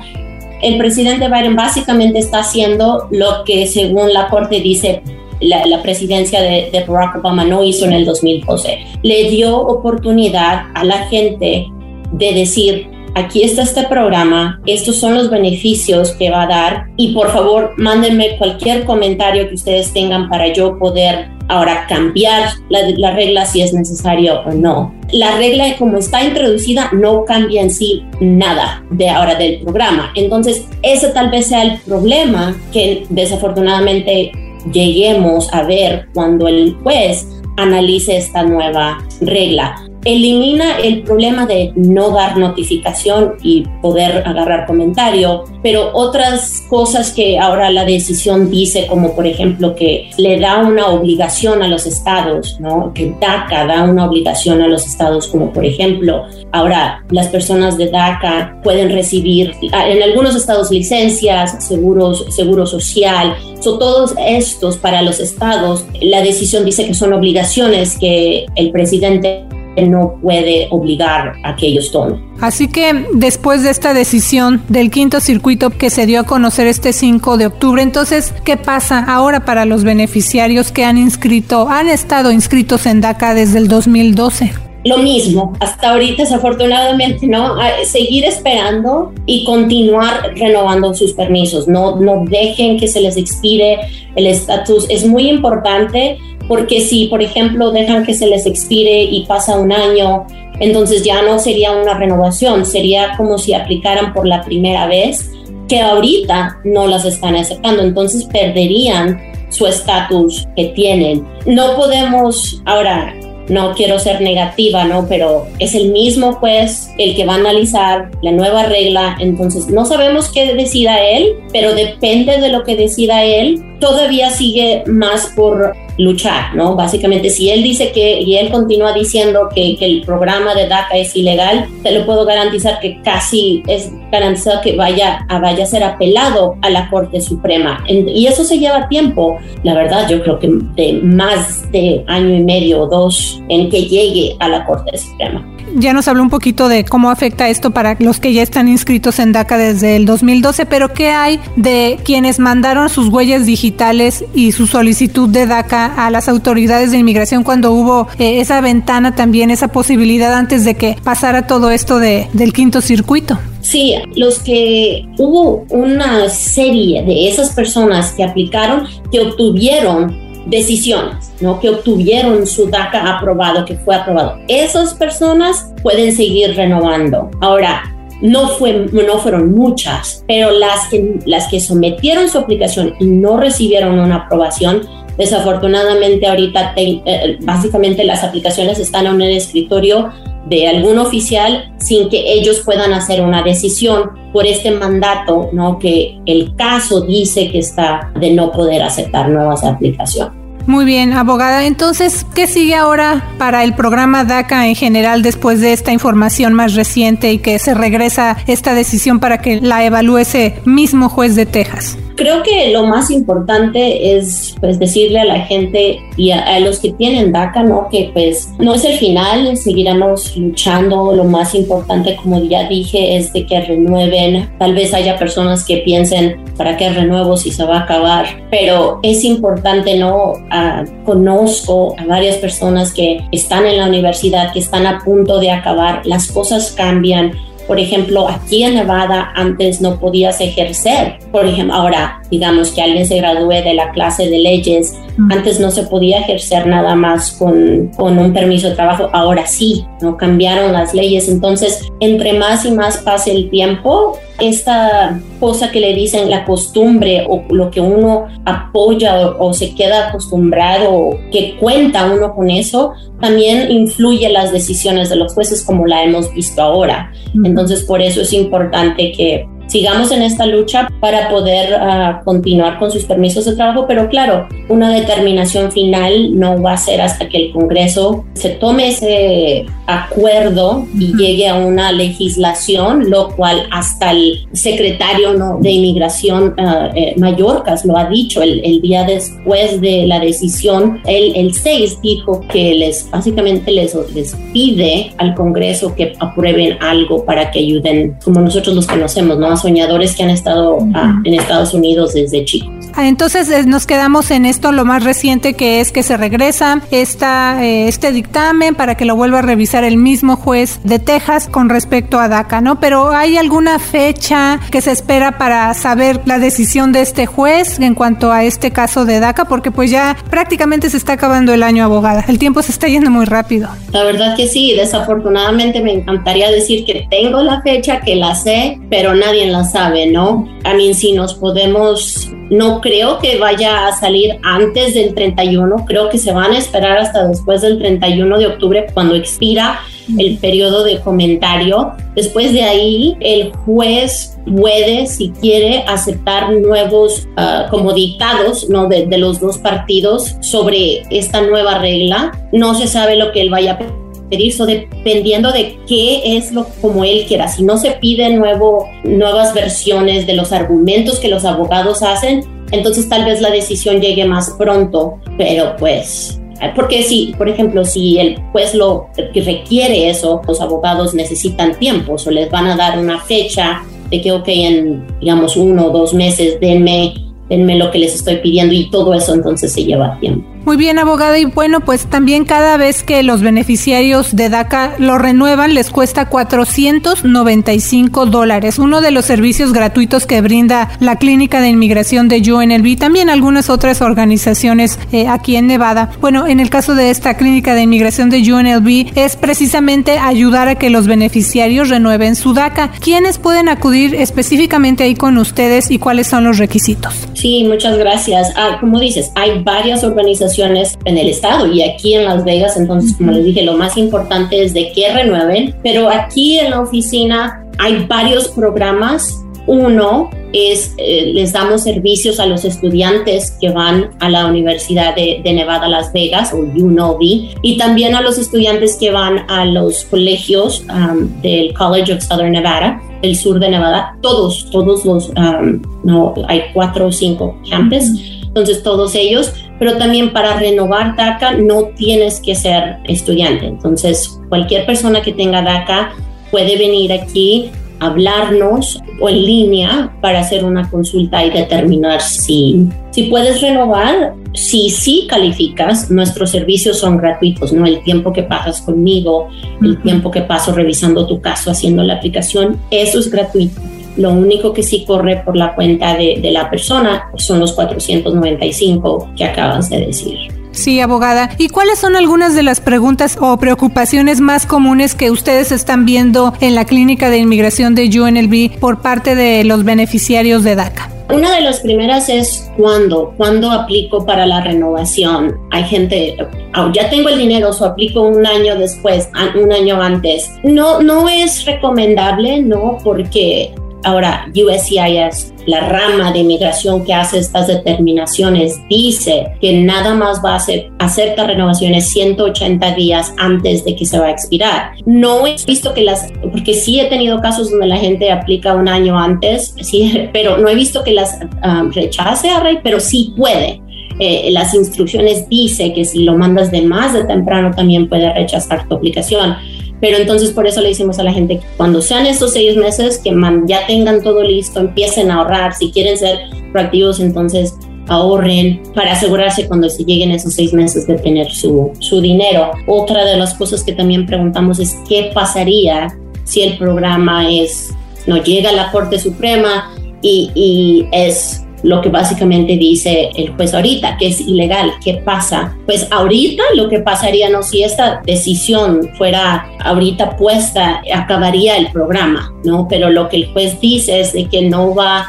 El 0.61 0.77
presidente 0.77 1.27
Biden 1.27 1.55
básicamente 1.55 2.19
está 2.19 2.41
haciendo 2.41 3.07
lo 3.09 3.43
que 3.45 3.65
según 3.65 4.13
la 4.13 4.27
Corte 4.27 4.59
dice 4.59 5.01
la, 5.39 5.81
presidencia 5.81 6.41
de, 6.41 6.69
de, 6.71 6.83
Barack 6.83 7.15
Obama 7.15 7.45
no 7.45 7.63
hizo 7.63 7.85
en 7.85 7.93
el 7.93 8.05
2012. 8.05 8.77
Le 9.01 9.29
dio 9.31 9.57
oportunidad 9.57 10.65
a 10.75 10.83
la 10.83 11.07
gente 11.07 11.67
de 12.11 12.33
decir, 12.33 12.89
aquí 13.15 13.43
está 13.43 13.63
este 13.63 13.83
programa, 13.83 14.61
estos 14.65 14.97
son 14.97 15.15
los 15.15 15.29
beneficios 15.29 16.11
que 16.11 16.29
va 16.29 16.43
a 16.43 16.47
dar 16.47 16.85
y 16.95 17.13
por 17.13 17.31
favor 17.31 17.73
mándenme 17.77 18.37
cualquier 18.37 18.85
comentario 18.85 19.47
que 19.47 19.55
ustedes 19.55 19.91
tengan 19.93 20.29
para 20.29 20.51
yo 20.53 20.77
poder 20.77 21.29
ahora 21.47 21.87
cambiar 21.87 22.49
la, 22.69 22.79
la, 22.97 23.11
regla 23.11 23.45
si 23.45 23.61
es 23.61 23.73
necesario 23.73 24.41
o 24.41 24.51
no. 24.51 24.93
La 25.11 25.35
regla 25.37 25.75
como 25.77 25.97
está 25.97 26.23
introducida 26.23 26.89
no 26.93 27.25
cambia 27.25 27.61
en 27.61 27.71
sí 27.71 28.03
nada 28.19 28.83
de 28.91 29.09
ahora 29.09 29.33
del 29.33 29.61
programa. 29.61 30.11
Entonces, 30.15 30.67
ese 30.83 31.09
tal 31.09 31.31
vez 31.31 31.47
sea 31.47 31.63
el 31.63 31.79
problema 31.79 32.55
que 32.71 33.05
desafortunadamente 33.09 34.31
lleguemos 34.71 35.51
a 35.51 35.63
ver 35.63 36.07
cuando 36.13 36.47
el 36.47 36.75
juez 36.83 37.27
analice 37.57 38.17
esta 38.17 38.43
nueva 38.43 39.03
regla 39.21 39.88
elimina 40.05 40.77
el 40.79 41.03
problema 41.03 41.45
de 41.45 41.71
no 41.75 42.11
dar 42.11 42.37
notificación 42.37 43.35
y 43.43 43.65
poder 43.81 44.23
agarrar 44.25 44.65
comentario, 44.65 45.43
pero 45.61 45.91
otras 45.93 46.63
cosas 46.69 47.11
que 47.11 47.37
ahora 47.37 47.69
la 47.69 47.85
decisión 47.85 48.49
dice, 48.49 48.87
como 48.87 49.15
por 49.15 49.27
ejemplo 49.27 49.75
que 49.75 50.09
le 50.17 50.39
da 50.39 50.59
una 50.59 50.87
obligación 50.87 51.61
a 51.61 51.67
los 51.67 51.85
estados, 51.85 52.59
¿no? 52.59 52.91
Que 52.93 53.13
DACA 53.19 53.65
da 53.65 53.83
una 53.83 54.05
obligación 54.05 54.61
a 54.61 54.67
los 54.67 54.85
estados, 54.85 55.27
como 55.27 55.51
por 55.51 55.65
ejemplo, 55.65 56.23
ahora 56.51 57.03
las 57.09 57.27
personas 57.27 57.77
de 57.77 57.89
DACA 57.89 58.59
pueden 58.63 58.89
recibir 58.91 59.53
en 59.61 60.03
algunos 60.03 60.35
estados 60.35 60.71
licencias, 60.71 61.65
seguros, 61.65 62.25
seguro 62.29 62.65
social, 62.65 63.35
son 63.59 63.77
todos 63.79 64.15
estos 64.25 64.77
para 64.77 65.01
los 65.01 65.19
estados, 65.19 65.85
la 66.01 66.21
decisión 66.21 66.63
dice 66.63 66.85
que 66.85 66.93
son 66.93 67.11
obligaciones 67.13 67.97
que 67.97 68.45
el 68.55 68.71
presidente 68.71 69.48
no 69.81 70.15
puede 70.21 70.67
obligar 70.71 71.33
a 71.43 71.55
que 71.55 71.67
ellos 71.67 71.91
tomen. 71.91 72.23
Así 72.41 72.67
que 72.67 73.05
después 73.13 73.63
de 73.63 73.69
esta 73.69 73.93
decisión 73.93 74.63
del 74.69 74.91
quinto 74.91 75.19
circuito 75.19 75.71
que 75.71 75.89
se 75.89 76.05
dio 76.05 76.21
a 76.21 76.23
conocer 76.23 76.67
este 76.67 76.93
5 76.93 77.37
de 77.37 77.47
octubre, 77.47 77.81
entonces, 77.81 78.33
¿qué 78.45 78.55
pasa 78.55 78.99
ahora 78.99 79.43
para 79.43 79.65
los 79.65 79.83
beneficiarios 79.83 80.71
que 80.71 80.85
han 80.85 80.97
inscrito, 80.97 81.67
han 81.69 81.89
estado 81.89 82.31
inscritos 82.31 82.85
en 82.85 83.01
DACA 83.01 83.33
desde 83.33 83.57
el 83.59 83.67
2012? 83.67 84.69
Lo 84.85 84.99
mismo, 84.99 85.53
hasta 85.59 85.91
ahorita 85.91 86.23
desafortunadamente, 86.23 87.27
¿no? 87.27 87.55
Seguir 87.83 88.23
esperando 88.23 89.11
y 89.25 89.43
continuar 89.43 90.33
renovando 90.35 90.93
sus 90.93 91.11
permisos, 91.11 91.67
no, 91.67 91.97
no 91.97 92.23
dejen 92.25 92.79
que 92.79 92.87
se 92.87 93.01
les 93.01 93.17
expire 93.17 93.79
el 94.15 94.25
estatus. 94.25 94.85
Es 94.89 95.05
muy 95.05 95.29
importante 95.29 96.17
porque 96.49 96.81
si, 96.81 97.05
por 97.05 97.21
ejemplo, 97.21 97.71
dejan 97.71 98.03
que 98.03 98.15
se 98.15 98.25
les 98.25 98.47
expire 98.47 99.03
y 99.03 99.23
pasa 99.25 99.57
un 99.57 99.71
año, 99.71 100.25
entonces 100.59 101.03
ya 101.03 101.21
no 101.21 101.37
sería 101.37 101.71
una 101.71 101.93
renovación, 101.93 102.65
sería 102.65 103.13
como 103.15 103.37
si 103.37 103.53
aplicaran 103.53 104.13
por 104.13 104.27
la 104.27 104.43
primera 104.43 104.87
vez, 104.87 105.31
que 105.67 105.79
ahorita 105.79 106.57
no 106.65 106.87
las 106.87 107.05
están 107.05 107.35
aceptando, 107.35 107.83
entonces 107.83 108.25
perderían 108.25 109.21
su 109.49 109.67
estatus 109.67 110.47
que 110.55 110.65
tienen. 110.69 111.23
No 111.45 111.75
podemos, 111.75 112.63
ahora, 112.65 113.13
no 113.47 113.73
quiero 113.73 113.99
ser 113.99 114.19
negativa, 114.21 114.85
¿no? 114.85 115.07
Pero 115.07 115.45
es 115.59 115.75
el 115.75 115.91
mismo 115.91 116.33
juez 116.33 116.89
el 116.97 117.15
que 117.15 117.25
va 117.25 117.33
a 117.33 117.37
analizar 117.37 118.09
la 118.23 118.31
nueva 118.31 118.63
regla, 118.63 119.17
entonces 119.19 119.67
no 119.67 119.85
sabemos 119.85 120.29
qué 120.31 120.55
decida 120.55 120.99
él, 121.03 121.35
pero 121.53 121.75
depende 121.75 122.39
de 122.39 122.49
lo 122.49 122.63
que 122.63 122.75
decida 122.75 123.23
él, 123.23 123.63
todavía 123.79 124.29
sigue 124.29 124.83
más 124.87 125.27
por 125.35 125.73
luchar, 125.97 126.55
¿no? 126.55 126.75
Básicamente, 126.75 127.29
si 127.29 127.49
él 127.49 127.61
dice 127.61 127.91
que, 127.91 128.21
y 128.21 128.37
él 128.37 128.49
continúa 128.49 128.93
diciendo 128.93 129.49
que, 129.53 129.77
el 129.79 130.01
programa 130.01 130.55
de 130.55 130.67
DACA 130.67 130.97
es 130.97 131.15
ilegal, 131.15 131.67
te 131.83 131.91
lo 131.91 132.05
puedo 132.05 132.25
garantizar 132.25 132.79
que 132.79 133.01
casi 133.01 133.63
es 133.67 133.91
garantizado 134.11 134.61
que 134.61 134.75
vaya 134.75 135.25
a, 135.29 135.39
vaya 135.39 135.63
a 135.63 135.67
ser 135.67 135.83
apelado 135.83 136.55
a 136.61 136.69
la 136.69 136.89
Corte 136.89 137.21
Suprema. 137.21 137.83
y 137.87 138.27
eso 138.27 138.43
se 138.43 138.57
lleva 138.59 138.87
tiempo, 138.87 139.37
la 139.63 139.73
verdad, 139.73 140.07
yo 140.09 140.21
creo 140.21 140.39
que 140.39 140.49
de 140.75 140.93
más 141.01 141.69
de 141.71 142.03
año 142.07 142.35
y 142.35 142.43
medio 142.43 142.81
o 142.81 142.87
dos 142.87 143.41
en 143.49 143.69
que 143.69 143.83
llegue 143.83 144.35
a 144.39 144.47
la 144.47 144.65
Corte 144.65 144.97
Suprema. 144.97 145.45
Ya 145.75 145.93
nos 145.93 146.07
habló 146.07 146.23
un 146.23 146.29
poquito 146.29 146.67
de 146.67 146.85
cómo 146.85 147.09
afecta 147.11 147.49
esto 147.49 147.71
para 147.71 147.95
los 147.99 148.19
que 148.19 148.33
ya 148.33 148.41
están 148.41 148.67
inscritos 148.67 149.19
en 149.19 149.31
DACA 149.31 149.57
desde 149.57 149.95
el 149.95 150.05
2012, 150.05 150.65
pero 150.65 150.93
¿qué 150.93 151.09
hay 151.11 151.39
de 151.55 151.99
quienes 152.03 152.39
mandaron 152.39 152.89
sus 152.89 153.07
huellas 153.09 153.45
digitales 153.45 154.23
y 154.33 154.51
su 154.51 154.67
solicitud 154.67 155.29
de 155.29 155.45
DACA 155.45 156.05
a 156.05 156.09
las 156.09 156.27
autoridades 156.27 156.91
de 156.91 156.97
inmigración 156.97 157.43
cuando 157.43 157.71
hubo 157.71 158.07
eh, 158.17 158.39
esa 158.39 158.61
ventana 158.61 159.15
también, 159.15 159.51
esa 159.51 159.69
posibilidad 159.69 160.33
antes 160.33 160.65
de 160.65 160.75
que 160.75 160.97
pasara 161.03 161.47
todo 161.47 161.71
esto 161.71 161.99
de, 161.99 162.27
del 162.33 162.53
quinto 162.53 162.81
circuito? 162.81 163.39
Sí, 163.61 163.95
los 164.15 164.39
que 164.39 165.05
hubo 165.17 165.65
una 165.69 166.29
serie 166.29 167.03
de 167.03 167.29
esas 167.29 167.49
personas 167.49 168.13
que 168.13 168.23
aplicaron, 168.23 168.87
que 169.11 169.19
obtuvieron 169.19 170.28
decisiones, 170.49 171.31
¿no? 171.41 171.59
Que 171.59 171.69
obtuvieron 171.69 172.45
su 172.45 172.67
DACA 172.67 173.17
aprobado, 173.17 173.65
que 173.65 173.75
fue 173.75 173.95
aprobado. 173.95 174.39
Esas 174.47 174.93
personas 174.93 175.71
pueden 175.81 176.15
seguir 176.15 176.55
renovando. 176.55 177.29
Ahora, 177.41 177.83
no, 178.21 178.49
fue, 178.49 178.87
no 178.91 179.19
fueron 179.19 179.53
muchas, 179.53 180.23
pero 180.27 180.51
las 180.51 180.87
que, 180.89 181.19
las 181.25 181.47
que 181.47 181.59
sometieron 181.59 182.29
su 182.29 182.37
aplicación 182.37 182.95
y 182.99 183.05
no 183.05 183.37
recibieron 183.37 183.99
una 183.99 184.15
aprobación, 184.15 184.81
desafortunadamente 185.17 186.27
ahorita 186.27 186.73
eh, 186.75 187.37
básicamente 187.41 188.03
las 188.03 188.23
aplicaciones 188.23 188.79
están 188.79 189.05
en 189.07 189.21
el 189.21 189.35
escritorio 189.35 190.11
de 190.49 190.67
algún 190.67 190.97
oficial 190.97 191.73
sin 191.77 192.09
que 192.09 192.33
ellos 192.33 192.61
puedan 192.65 192.93
hacer 192.93 193.21
una 193.21 193.43
decisión 193.43 194.11
por 194.33 194.45
este 194.45 194.71
mandato, 194.71 195.49
¿no? 195.53 195.77
Que 195.77 196.19
el 196.25 196.55
caso 196.55 197.01
dice 197.01 197.51
que 197.51 197.59
está 197.59 198.11
de 198.19 198.31
no 198.31 198.51
poder 198.51 198.81
aceptar 198.81 199.29
nuevas 199.29 199.63
aplicaciones. 199.63 200.38
Muy 200.67 200.85
bien, 200.85 201.13
abogada. 201.13 201.65
Entonces, 201.65 202.25
¿qué 202.35 202.47
sigue 202.47 202.75
ahora 202.75 203.27
para 203.37 203.63
el 203.63 203.73
programa 203.73 204.23
DACA 204.23 204.67
en 204.67 204.75
general 204.75 205.21
después 205.23 205.61
de 205.61 205.73
esta 205.73 205.91
información 205.91 206.53
más 206.53 206.75
reciente 206.75 207.31
y 207.31 207.39
que 207.39 207.57
se 207.59 207.73
regresa 207.73 208.37
esta 208.47 208.73
decisión 208.73 209.19
para 209.19 209.39
que 209.39 209.61
la 209.61 209.83
evalúe 209.83 210.19
ese 210.19 210.61
mismo 210.65 211.09
juez 211.09 211.35
de 211.35 211.45
Texas? 211.45 211.97
Creo 212.19 212.43
que 212.43 212.71
lo 212.71 212.85
más 212.85 213.09
importante 213.09 214.17
es 214.17 214.53
pues 214.59 214.77
decirle 214.77 215.21
a 215.21 215.25
la 215.25 215.39
gente 215.39 216.01
y 216.17 216.31
a, 216.31 216.59
los 216.59 216.79
que 216.79 216.91
tienen 216.91 217.31
DACA, 217.31 217.63
¿no? 217.63 217.87
Que 217.89 218.11
pues 218.11 218.49
no 218.59 218.73
es 218.73 218.83
el 218.83 218.97
final, 218.97 219.55
seguiremos 219.55 220.35
luchando. 220.35 221.15
Lo 221.15 221.23
más 221.23 221.55
importante, 221.55 222.17
como 222.17 222.43
ya 222.43 222.67
dije, 222.67 223.15
es 223.15 223.31
de 223.31 223.45
que 223.45 223.61
renueven. 223.61 224.49
Tal 224.59 224.75
vez 224.75 224.93
haya 224.93 225.17
personas 225.17 225.65
que 225.65 225.77
piensen, 225.77 226.43
¿para 226.57 226.75
qué 226.75 226.89
renuevo 226.89 227.37
si 227.37 227.51
se 227.51 227.63
va 227.63 227.77
a 227.77 227.83
acabar? 227.83 228.25
Pero 228.51 228.99
es 229.01 229.23
importante, 229.23 229.97
¿no? 229.97 230.33
Ah, 230.51 230.83
conozco 231.05 231.95
a 231.97 232.05
varias 232.05 232.35
personas 232.35 232.93
que 232.93 233.21
están 233.31 233.65
en 233.65 233.77
la 233.77 233.87
universidad, 233.87 234.51
que 234.51 234.59
están 234.59 234.85
a 234.85 234.99
punto 234.99 235.39
de 235.39 235.51
acabar. 235.51 236.05
Las 236.05 236.29
cosas 236.29 236.73
cambian 236.73 237.31
por 237.69 237.79
ejemplo, 237.79 238.27
aquí 238.27 238.63
en 238.63 238.73
Nevada 238.73 239.31
antes 239.35 239.79
no 239.79 239.99
podías 239.99 240.41
ejercer. 240.41 241.19
Por 241.31 241.45
ejemplo, 241.45 241.75
ahora 241.75 242.18
digamos 242.31 242.71
que 242.71 242.81
alguien 242.81 243.05
se 243.05 243.17
gradúe 243.17 243.63
de 243.63 243.73
la 243.73 243.91
clase 243.91 244.29
de 244.29 244.39
leyes, 244.39 244.95
antes 245.29 245.59
no 245.59 245.69
se 245.71 245.83
podía 245.83 246.19
ejercer 246.19 246.65
nada 246.67 246.95
más 246.95 247.31
con, 247.31 247.91
con 247.97 248.17
un 248.17 248.33
permiso 248.33 248.69
de 248.69 248.75
trabajo, 248.75 249.09
ahora 249.11 249.45
sí, 249.47 249.85
¿no? 250.01 250.15
Cambiaron 250.15 250.71
las 250.71 250.93
leyes. 250.93 251.27
Entonces, 251.27 251.87
entre 251.99 252.33
más 252.33 252.65
y 252.65 252.71
más 252.71 252.97
pase 252.97 253.31
el 253.31 253.49
tiempo, 253.49 254.17
esta 254.39 255.19
cosa 255.39 255.71
que 255.71 255.79
le 255.79 255.93
dicen 255.93 256.29
la 256.29 256.45
costumbre 256.45 257.25
o 257.27 257.43
lo 257.49 257.71
que 257.71 257.81
uno 257.81 258.27
apoya 258.45 259.29
o, 259.37 259.53
se 259.53 259.75
queda 259.75 260.09
acostumbrado 260.09 260.93
o 260.93 261.19
que 261.31 261.57
cuenta 261.59 262.11
uno 262.11 262.33
con 262.33 262.49
eso, 262.49 262.93
también 263.19 263.71
influye 263.71 264.29
las 264.29 264.51
decisiones 264.51 265.09
de 265.09 265.17
los 265.17 265.33
jueces 265.33 265.63
como 265.63 265.85
la 265.85 266.03
hemos 266.03 266.33
visto 266.33 266.61
ahora. 266.61 267.11
Entonces 267.43 267.83
por 267.83 268.01
eso 268.01 268.21
es 268.21 268.33
importante 268.33 269.11
que 269.11 269.45
sigamos 269.69 270.11
en 270.11 270.23
esta 270.23 270.45
lucha 270.45 270.89
para 270.99 271.29
poder 271.29 271.79
uh, 271.79 272.23
continuar 272.25 272.79
con 272.79 272.91
sus 272.91 273.05
permisos 273.05 273.45
de 273.45 273.55
trabajo, 273.55 273.85
pero 273.87 274.09
claro, 274.09 274.47
una 274.67 274.91
determinación 274.91 275.71
final 275.71 276.37
no 276.37 276.61
va 276.61 276.73
a 276.73 276.77
ser 276.77 277.01
hasta 277.01 277.29
que 277.29 277.37
el 277.37 277.51
Congreso 277.53 278.25
se 278.33 278.49
tome 278.49 278.89
ese 278.89 279.65
acuerdo 279.85 280.85
y 280.97 281.15
llegue 281.15 281.47
a 281.47 281.55
una 281.55 281.91
legislación, 281.91 283.09
lo 283.09 283.35
cual 283.35 283.67
hasta 283.71 284.11
el 284.11 284.47
secretario 284.51 285.33
¿no? 285.33 285.59
de 285.59 285.71
Inmigración 285.71 286.55
uh, 286.57 286.95
eh, 286.95 287.13
Mallorcas 287.17 287.85
lo 287.85 287.97
ha 287.97 288.05
dicho 288.05 288.41
el, 288.41 288.63
el, 288.63 288.81
día 288.81 289.03
después 289.03 289.81
de 289.81 290.05
la 290.07 290.19
decisión, 290.19 291.01
el, 291.05 291.35
el 291.35 291.53
6 291.53 292.01
dijo 292.01 292.41
que 292.51 292.75
les 292.75 293.09
básicamente 293.09 293.71
les, 293.71 293.95
les 294.13 294.35
pide 294.53 295.11
al 295.17 295.35
Congreso 295.35 295.95
que 295.95 296.13
aprueben 296.19 296.77
algo 296.81 297.25
para 297.25 297.51
que 297.51 297.59
ayuden, 297.59 298.17
como 298.23 298.41
nosotros 298.41 298.75
los 298.75 298.87
conocemos, 298.87 299.37
¿no? 299.37 299.58
Soñadores 299.61 300.15
que 300.15 300.23
han 300.23 300.29
estado 300.29 300.79
ah, 300.93 301.21
en 301.23 301.33
Estados 301.33 301.73
Unidos 301.73 302.13
desde 302.13 302.45
chicos. 302.45 302.78
Ah, 302.95 303.07
entonces 303.07 303.49
eh, 303.49 303.63
nos 303.65 303.85
quedamos 303.85 304.31
en 304.31 304.45
esto 304.45 304.71
lo 304.71 304.85
más 304.85 305.03
reciente 305.03 305.53
que 305.53 305.79
es 305.79 305.91
que 305.91 306.03
se 306.03 306.17
regresa 306.17 306.81
esta, 306.91 307.63
eh, 307.63 307.87
este 307.87 308.11
dictamen 308.11 308.75
para 308.75 308.95
que 308.95 309.05
lo 309.05 309.15
vuelva 309.15 309.39
a 309.39 309.41
revisar 309.41 309.83
el 309.83 309.97
mismo 309.97 310.35
juez 310.35 310.79
de 310.83 310.99
Texas 310.99 311.47
con 311.47 311.69
respecto 311.69 312.19
a 312.19 312.27
DACA, 312.27 312.61
¿no? 312.61 312.79
Pero 312.79 313.11
¿hay 313.11 313.37
alguna 313.37 313.79
fecha 313.79 314.59
que 314.71 314.81
se 314.81 314.91
espera 314.91 315.37
para 315.37 315.73
saber 315.73 316.21
la 316.25 316.39
decisión 316.39 316.91
de 316.91 317.01
este 317.01 317.25
juez 317.25 317.79
en 317.79 317.95
cuanto 317.95 318.31
a 318.31 318.43
este 318.43 318.71
caso 318.71 319.05
de 319.05 319.19
DACA? 319.19 319.45
Porque 319.45 319.71
pues 319.71 319.91
ya 319.91 320.17
prácticamente 320.29 320.89
se 320.89 320.97
está 320.97 321.13
acabando 321.13 321.53
el 321.53 321.63
año 321.63 321.83
abogada. 321.83 322.25
El 322.27 322.39
tiempo 322.39 322.61
se 322.61 322.71
está 322.71 322.87
yendo 322.87 323.11
muy 323.11 323.25
rápido. 323.25 323.69
La 323.91 324.03
verdad 324.03 324.35
que 324.35 324.47
sí, 324.47 324.73
desafortunadamente 324.75 325.81
me 325.81 325.93
encantaría 325.93 326.51
decir 326.51 326.85
que 326.85 327.07
tengo 327.09 327.41
la 327.43 327.61
fecha, 327.61 328.01
que 328.01 328.15
la 328.15 328.35
sé, 328.35 328.79
pero 328.89 329.15
nadie 329.15 329.45
la 329.47 329.63
sabe, 329.63 330.07
¿no? 330.07 330.47
A 330.63 330.73
mí 330.73 330.93
si 330.93 331.13
nos 331.13 331.33
podemos 331.33 332.29
no 332.49 332.81
creo 332.89 333.19
que 333.19 333.37
vaya 333.37 333.87
a 333.87 333.91
salir 333.91 334.39
antes 334.41 334.95
del 334.95 335.13
31, 335.13 335.85
creo 335.85 336.09
que 336.09 336.17
se 336.17 336.31
van 336.31 336.53
a 336.53 336.57
esperar 336.57 336.97
hasta 336.97 337.27
después 337.27 337.61
del 337.61 337.77
31 337.77 338.39
de 338.39 338.47
octubre 338.47 338.87
cuando 338.95 339.13
expira 339.13 339.81
el 340.17 340.39
periodo 340.39 340.83
de 340.83 340.99
comentario. 340.99 341.91
Después 342.15 342.51
de 342.51 342.63
ahí, 342.63 343.15
el 343.19 343.51
juez 343.51 344.39
puede, 344.47 345.05
si 345.05 345.29
quiere, 345.29 345.83
aceptar 345.87 346.51
nuevos 346.51 347.27
uh, 347.37 347.69
como 347.69 347.93
dictados 347.93 348.67
¿no? 348.69 348.87
De, 348.87 349.05
de, 349.05 349.19
los 349.19 349.39
dos 349.39 349.59
partidos 349.59 350.37
sobre 350.41 351.03
esta 351.11 351.41
nueva 351.41 351.77
regla. 351.77 352.31
No 352.51 352.73
se 352.73 352.87
sabe 352.87 353.17
lo 353.17 353.31
que 353.31 353.41
él 353.41 353.51
vaya 353.51 353.73
a 353.73 354.29
pedir, 354.29 354.51
so 354.51 354.65
dependiendo 354.65 355.51
de 355.51 355.77
qué 355.87 356.37
es 356.37 356.51
lo 356.51 356.65
como 356.81 357.03
él 357.03 357.25
quiera. 357.27 357.49
Si 357.49 357.61
no 357.61 357.77
se 357.77 357.91
pide 357.91 358.31
nuevo, 358.31 358.87
nuevas 359.03 359.53
versiones 359.53 360.25
de 360.25 360.33
los 360.33 360.51
argumentos 360.51 361.19
que 361.19 361.27
los 361.27 361.45
abogados 361.45 362.01
hacen, 362.01 362.58
entonces 362.71 363.09
tal 363.09 363.25
vez 363.25 363.41
la 363.41 363.51
decisión 363.51 364.01
llegue 364.01 364.25
más 364.25 364.51
pronto, 364.51 365.19
pero 365.37 365.75
pues 365.77 366.39
porque 366.75 367.03
si, 367.03 367.33
por 367.37 367.47
ejemplo, 367.47 367.85
si 367.85 368.19
el 368.19 368.37
juez 368.51 368.73
lo 368.73 369.07
que 369.33 369.41
requiere 369.41 370.09
eso, 370.09 370.41
los 370.45 370.59
abogados 370.59 371.13
necesitan 371.13 371.77
tiempo, 371.79 372.15
o 372.25 372.31
les 372.31 372.51
van 372.51 372.67
a 372.67 372.75
dar 372.75 372.99
una 372.99 373.19
fecha 373.19 373.81
de 374.09 374.21
que, 374.21 374.31
ok, 374.31 374.47
en, 374.47 375.07
digamos, 375.19 375.55
uno 375.55 375.87
o 375.87 375.89
dos 375.91 376.13
meses, 376.13 376.59
denme, 376.59 377.13
denme 377.47 377.77
lo 377.77 377.91
que 377.91 377.99
les 377.99 378.15
estoy 378.15 378.37
pidiendo 378.37 378.73
y 378.73 378.89
todo 378.89 379.13
eso 379.13 379.33
entonces 379.33 379.71
se 379.71 379.85
lleva 379.85 380.17
tiempo. 380.19 380.47
Muy 380.65 380.77
bien, 380.77 380.99
abogada. 380.99 381.39
Y 381.39 381.45
bueno, 381.45 381.79
pues 381.79 382.07
también 382.07 382.45
cada 382.45 382.77
vez 382.77 383.03
que 383.03 383.23
los 383.23 383.41
beneficiarios 383.41 384.35
de 384.35 384.49
DACA 384.49 384.95
lo 384.99 385.17
renuevan, 385.17 385.73
les 385.73 385.89
cuesta 385.89 386.25
495 386.25 388.25
dólares. 388.25 388.77
Uno 388.77 389.01
de 389.01 389.11
los 389.11 389.25
servicios 389.25 389.73
gratuitos 389.73 390.25
que 390.25 390.41
brinda 390.41 390.89
la 390.99 391.15
Clínica 391.15 391.61
de 391.61 391.69
Inmigración 391.69 392.27
de 392.27 392.41
UNLV, 392.51 392.97
también 392.97 393.29
algunas 393.29 393.69
otras 393.69 394.01
organizaciones 394.01 394.99
eh, 395.11 395.27
aquí 395.27 395.55
en 395.55 395.67
Nevada. 395.67 396.11
Bueno, 396.19 396.47
en 396.47 396.59
el 396.59 396.69
caso 396.69 396.93
de 396.93 397.09
esta 397.09 397.35
Clínica 397.35 397.73
de 397.73 397.83
Inmigración 397.83 398.29
de 398.29 398.39
UNLV, 398.39 399.13
es 399.15 399.35
precisamente 399.37 400.19
ayudar 400.19 400.67
a 400.67 400.75
que 400.75 400.89
los 400.89 401.07
beneficiarios 401.07 401.89
renueven 401.89 402.35
su 402.35 402.53
DACA. 402.53 402.91
¿Quiénes 402.99 403.37
pueden 403.37 403.69
acudir 403.69 404.13
específicamente 404.13 405.03
ahí 405.03 405.15
con 405.15 405.37
ustedes 405.37 405.89
y 405.89 405.99
cuáles 405.99 406.27
son 406.27 406.43
los 406.43 406.57
requisitos? 406.57 407.13
Sí, 407.33 407.63
muchas 407.63 407.97
gracias. 407.97 408.51
Ah, 408.55 408.77
como 408.79 408.99
dices, 408.99 409.31
hay 409.35 409.63
varias 409.63 410.03
organizaciones 410.03 410.48
en 410.57 411.17
el 411.17 411.29
estado 411.29 411.67
y 411.71 411.81
aquí 411.83 412.13
en 412.13 412.25
Las 412.25 412.43
Vegas. 412.43 412.77
Entonces, 412.77 413.15
como 413.15 413.31
les 413.31 413.45
dije, 413.45 413.63
lo 413.63 413.77
más 413.77 413.97
importante 413.97 414.63
es 414.63 414.73
de 414.73 414.91
que 414.91 415.11
renueven. 415.13 415.75
Pero 415.83 416.09
aquí 416.09 416.59
en 416.59 416.71
la 416.71 416.81
oficina 416.81 417.65
hay 417.77 418.05
varios 418.07 418.49
programas. 418.49 419.43
Uno 419.67 420.31
es, 420.51 420.95
eh, 420.97 421.31
les 421.33 421.53
damos 421.53 421.83
servicios 421.83 422.39
a 422.39 422.47
los 422.47 422.65
estudiantes 422.65 423.51
que 423.61 423.69
van 423.69 424.09
a 424.19 424.29
la 424.29 424.47
Universidad 424.47 425.15
de, 425.15 425.41
Nevada, 425.43 425.87
Las 425.87 426.11
Vegas, 426.11 426.53
o 426.53 426.57
UNOV, 426.57 427.19
y 427.21 427.77
también 427.77 428.15
a 428.15 428.21
los 428.21 428.39
estudiantes 428.39 428.95
que 428.95 429.11
van 429.11 429.45
a 429.47 429.65
los 429.65 430.05
colegios 430.05 430.83
um, 430.89 431.29
del 431.41 431.71
College 431.75 432.13
of 432.13 432.23
Southern 432.23 432.53
Nevada, 432.53 432.99
el 433.21 433.35
sur 433.35 433.59
de 433.59 433.69
Nevada. 433.69 434.17
Todos, 434.21 434.67
todos 434.71 435.05
los, 435.05 435.29
um, 435.29 435.83
no, 436.03 436.33
hay 436.47 436.63
cuatro 436.73 437.07
o 437.07 437.11
cinco 437.11 437.55
campus 437.69 438.05
entonces 438.49 438.83
todos 438.83 439.15
ellos, 439.15 439.53
pero 439.79 439.97
también 439.97 440.31
para 440.31 440.59
renovar 440.59 441.15
DACA 441.15 441.53
no 441.53 441.85
tienes 441.95 442.39
que 442.41 442.53
ser 442.53 442.97
estudiante, 443.05 443.65
entonces 443.65 444.39
cualquier 444.49 444.85
persona 444.85 445.21
que 445.21 445.33
tenga 445.33 445.61
DACA 445.61 446.11
puede 446.51 446.77
venir 446.77 447.13
aquí, 447.13 447.71
hablarnos 447.99 449.01
o 449.19 449.29
en 449.29 449.45
línea 449.45 450.13
para 450.21 450.39
hacer 450.39 450.63
una 450.63 450.89
consulta 450.89 451.43
y 451.45 451.49
determinar 451.49 452.21
si, 452.21 452.87
si 453.11 453.23
puedes 453.23 453.61
renovar. 453.61 454.33
Si 454.55 454.89
sí 454.89 455.27
calificas, 455.29 456.09
nuestros 456.09 456.49
servicios 456.49 456.97
son 456.97 457.17
gratuitos, 457.17 457.71
¿no? 457.71 457.85
El 457.85 458.03
tiempo 458.03 458.33
que 458.33 458.41
pasas 458.41 458.81
conmigo, 458.81 459.47
el 459.81 460.01
tiempo 460.01 460.31
que 460.31 460.41
paso 460.41 460.71
revisando 460.71 461.27
tu 461.27 461.39
caso, 461.39 461.69
haciendo 461.69 462.01
la 462.01 462.15
aplicación, 462.15 462.79
eso 462.89 463.19
es 463.19 463.29
gratuito. 463.29 463.79
Lo 464.19 464.31
único 464.31 464.73
que 464.73 464.83
sí 464.83 465.05
corre 465.05 465.37
por 465.45 465.55
la 465.55 465.73
cuenta 465.75 466.13
de, 466.15 466.39
de 466.41 466.51
la 466.51 466.69
persona 466.69 467.31
son 467.37 467.61
los 467.61 467.71
495 467.71 469.31
que 469.37 469.45
acabas 469.45 469.89
de 469.89 470.07
decir. 470.07 470.37
Sí, 470.71 470.99
abogada. 470.99 471.51
¿Y 471.57 471.69
cuáles 471.69 471.99
son 471.99 472.17
algunas 472.17 472.53
de 472.53 472.63
las 472.63 472.81
preguntas 472.81 473.37
o 473.39 473.57
preocupaciones 473.57 474.41
más 474.41 474.65
comunes 474.65 475.15
que 475.15 475.31
ustedes 475.31 475.71
están 475.71 476.05
viendo 476.05 476.53
en 476.59 476.75
la 476.75 476.83
clínica 476.83 477.29
de 477.29 477.37
inmigración 477.37 477.95
de 477.95 478.09
UNLV 478.19 478.77
por 478.79 479.01
parte 479.01 479.35
de 479.35 479.63
los 479.63 479.85
beneficiarios 479.85 480.65
de 480.65 480.75
DACA? 480.75 481.09
Una 481.31 481.53
de 481.55 481.61
las 481.61 481.79
primeras 481.79 482.27
es 482.27 482.69
cuándo, 482.75 483.33
cuándo 483.37 483.71
aplico 483.71 484.25
para 484.25 484.45
la 484.45 484.61
renovación. 484.61 485.59
Hay 485.71 485.83
gente, 485.83 486.35
oh, 486.75 486.91
ya 486.91 487.09
tengo 487.09 487.29
el 487.29 487.37
dinero, 487.37 487.69
o 487.69 487.85
aplico 487.85 488.21
un 488.23 488.45
año 488.45 488.75
después, 488.75 489.29
un 489.55 489.71
año 489.71 490.01
antes. 490.01 490.51
No, 490.63 491.01
no 491.01 491.29
es 491.29 491.65
recomendable, 491.65 492.63
¿no? 492.63 492.97
Porque 493.03 493.73
Ahora, 494.03 494.45
USCIS, 494.55 495.53
la 495.65 495.81
rama 495.81 496.31
de 496.31 496.39
inmigración 496.39 497.03
que 497.03 497.13
hace 497.13 497.39
estas 497.39 497.67
determinaciones, 497.67 498.79
dice 498.89 499.53
que 499.59 499.81
nada 499.81 500.13
más 500.13 500.43
va 500.43 500.53
a 500.53 500.55
hacer, 500.55 501.35
renovaciones 501.37 502.09
180 502.09 502.95
días 502.95 503.33
antes 503.37 503.83
de 503.83 503.95
que 503.95 504.05
se 504.05 504.17
va 504.17 504.27
a 504.27 504.31
expirar. 504.31 504.91
No 505.05 505.45
he 505.45 505.55
visto 505.65 505.93
que 505.93 506.03
las, 506.03 506.31
porque 506.41 506.73
sí 506.73 506.99
he 506.99 507.05
tenido 507.05 507.41
casos 507.41 507.71
donde 507.71 507.87
la 507.87 507.97
gente 507.97 508.31
aplica 508.31 508.73
un 508.73 508.87
año 508.87 509.19
antes, 509.19 509.75
sí, 509.81 510.29
pero 510.33 510.57
no 510.57 510.69
he 510.69 510.75
visto 510.75 511.03
que 511.03 511.11
las 511.11 511.39
um, 511.63 511.91
rechace 511.91 512.49
a 512.49 512.61
Rey, 512.61 512.79
pero 512.83 512.99
sí 512.99 513.33
puede. 513.35 513.81
Eh, 514.19 514.49
las 514.51 514.73
instrucciones 514.73 515.47
dice 515.47 515.93
que 515.93 516.03
si 516.03 516.23
lo 516.23 516.37
mandas 516.37 516.71
de 516.71 516.81
más 516.81 517.13
de 517.13 517.23
temprano 517.23 517.71
también 517.73 518.09
puede 518.09 518.33
rechazar 518.33 518.87
tu 518.87 518.95
aplicación. 518.95 519.55
Pero 520.01 520.17
entonces 520.17 520.51
por 520.51 520.67
eso 520.67 520.81
le 520.81 520.89
decimos 520.89 521.19
a 521.19 521.23
la 521.23 521.33
gente 521.33 521.59
que 521.59 521.65
cuando 521.77 522.01
sean 522.01 522.25
estos 522.25 522.53
seis 522.53 522.75
meses, 522.77 523.19
que 523.19 523.35
ya 523.65 523.85
tengan 523.87 524.23
todo 524.23 524.43
listo, 524.43 524.79
empiecen 524.79 525.31
a 525.31 525.35
ahorrar. 525.35 525.73
Si 525.75 525.91
quieren 525.91 526.17
ser 526.17 526.39
proactivos, 526.71 527.19
entonces 527.19 527.75
ahorren 528.07 528.81
para 528.95 529.13
asegurarse 529.13 529.67
cuando 529.67 529.89
se 529.89 530.03
lleguen 530.03 530.31
esos 530.31 530.53
seis 530.53 530.73
meses 530.73 531.05
de 531.05 531.15
tener 531.15 531.51
su, 531.51 531.91
su 531.99 532.21
dinero. 532.21 532.71
Otra 532.87 533.25
de 533.25 533.37
las 533.37 533.53
cosas 533.53 533.83
que 533.83 533.93
también 533.93 534.25
preguntamos 534.25 534.79
es 534.79 534.97
qué 535.07 535.31
pasaría 535.33 536.07
si 536.43 536.61
el 536.63 536.77
programa 536.77 537.49
es, 537.51 537.93
no 538.25 538.41
llega 538.41 538.71
a 538.71 538.73
la 538.73 538.91
Corte 538.91 539.19
Suprema 539.19 539.93
y 540.21 541.05
es 541.11 541.63
lo 541.83 542.01
que 542.01 542.09
básicamente 542.09 542.77
dice 542.77 543.29
el 543.35 543.51
juez 543.53 543.73
ahorita, 543.73 544.17
que 544.17 544.27
es 544.27 544.41
ilegal. 544.41 544.91
¿Qué 545.03 545.15
pasa? 545.15 545.75
Pues 545.85 546.07
ahorita 546.11 546.63
lo 546.75 546.89
que 546.89 546.99
pasaría, 546.99 547.49
no, 547.49 547.63
si 547.63 547.83
esta 547.83 548.21
decisión 548.25 549.09
fuera 549.17 549.69
ahorita 549.79 550.37
puesta, 550.37 551.01
acabaría 551.13 551.77
el 551.77 551.91
programa, 551.91 552.53
¿no? 552.63 552.87
Pero 552.89 553.09
lo 553.09 553.29
que 553.29 553.37
el 553.37 553.53
juez 553.53 553.79
dice 553.79 554.19
es 554.19 554.33
de 554.33 554.45
que 554.45 554.63
no 554.63 554.93
va 554.93 555.27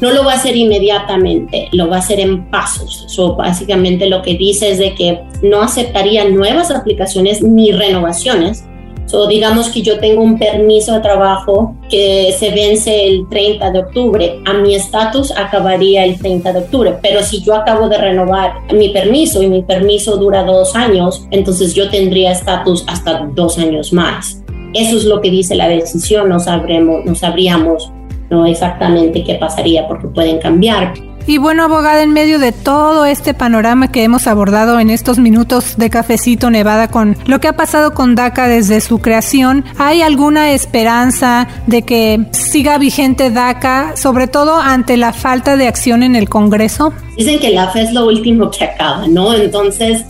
no 0.00 0.10
lo 0.10 0.24
va 0.24 0.32
a 0.32 0.34
hacer 0.34 0.56
inmediatamente, 0.56 1.68
lo 1.72 1.88
va 1.88 1.96
a 1.96 1.98
hacer 2.00 2.20
en 2.20 2.50
pasos. 2.50 3.06
So, 3.08 3.34
básicamente 3.34 4.06
lo 4.06 4.22
que 4.22 4.36
dice 4.36 4.70
es 4.70 4.78
de 4.78 4.94
que 4.94 5.20
no 5.42 5.62
aceptaría 5.62 6.28
nuevas 6.28 6.70
aplicaciones 6.70 7.42
ni 7.42 7.72
renovaciones 7.72 8.64
So, 9.06 9.28
digamos 9.28 9.68
que 9.68 9.82
yo 9.82 9.98
tengo 9.98 10.22
un 10.22 10.38
permiso 10.38 10.94
de 10.94 11.00
trabajo 11.00 11.76
que 11.88 12.34
se 12.36 12.50
vence 12.50 13.06
el 13.06 13.28
30 13.28 13.70
de 13.70 13.78
octubre. 13.78 14.40
A 14.44 14.54
mi 14.54 14.74
estatus 14.74 15.30
acabaría 15.30 16.04
el 16.04 16.18
30 16.18 16.52
de 16.52 16.58
octubre. 16.58 16.94
Pero 17.00 17.22
si 17.22 17.42
yo 17.42 17.54
acabo 17.54 17.88
de 17.88 17.98
renovar 17.98 18.54
mi 18.72 18.88
permiso 18.88 19.42
y 19.42 19.48
mi 19.48 19.62
permiso 19.62 20.16
dura 20.16 20.42
dos 20.42 20.74
años, 20.74 21.26
entonces 21.30 21.74
yo 21.74 21.88
tendría 21.88 22.32
estatus 22.32 22.84
hasta 22.88 23.28
dos 23.34 23.58
años 23.58 23.92
más. 23.92 24.42
Eso 24.74 24.96
es 24.96 25.04
lo 25.04 25.20
que 25.20 25.30
dice 25.30 25.54
la 25.54 25.68
decisión. 25.68 26.28
No 26.28 26.40
sabremos, 26.40 27.04
no 27.04 27.14
sabríamos 27.14 27.92
no 28.30 28.46
exactamente 28.46 29.22
qué 29.22 29.34
pasaría 29.34 29.86
porque 29.86 30.08
pueden 30.08 30.38
cambiar. 30.38 30.94
Y 31.28 31.38
bueno, 31.38 31.64
abogada, 31.64 32.04
en 32.04 32.12
medio 32.12 32.38
de 32.38 32.52
todo 32.52 33.04
este 33.04 33.34
panorama 33.34 33.90
que 33.90 34.04
hemos 34.04 34.28
abordado 34.28 34.78
en 34.78 34.90
estos 34.90 35.18
minutos 35.18 35.76
de 35.76 35.90
Cafecito 35.90 36.50
Nevada 36.50 36.88
con 36.88 37.16
lo 37.26 37.40
que 37.40 37.48
ha 37.48 37.56
pasado 37.56 37.94
con 37.94 38.14
DACA 38.14 38.46
desde 38.46 38.80
su 38.80 39.00
creación, 39.00 39.64
¿hay 39.76 40.02
alguna 40.02 40.52
esperanza 40.52 41.48
de 41.66 41.82
que 41.82 42.26
siga 42.30 42.78
vigente 42.78 43.30
DACA, 43.30 43.96
sobre 43.96 44.28
todo 44.28 44.56
ante 44.56 44.96
la 44.96 45.12
falta 45.12 45.56
de 45.56 45.66
acción 45.66 46.04
en 46.04 46.14
el 46.14 46.28
Congreso? 46.28 46.92
Dicen 47.16 47.38
que 47.38 47.50
la 47.50 47.70
fe 47.70 47.80
es 47.80 47.92
lo 47.92 48.06
último 48.06 48.50
que 48.50 48.64
acaba, 48.64 49.08
¿no? 49.08 49.32
Entonces, 49.32 50.04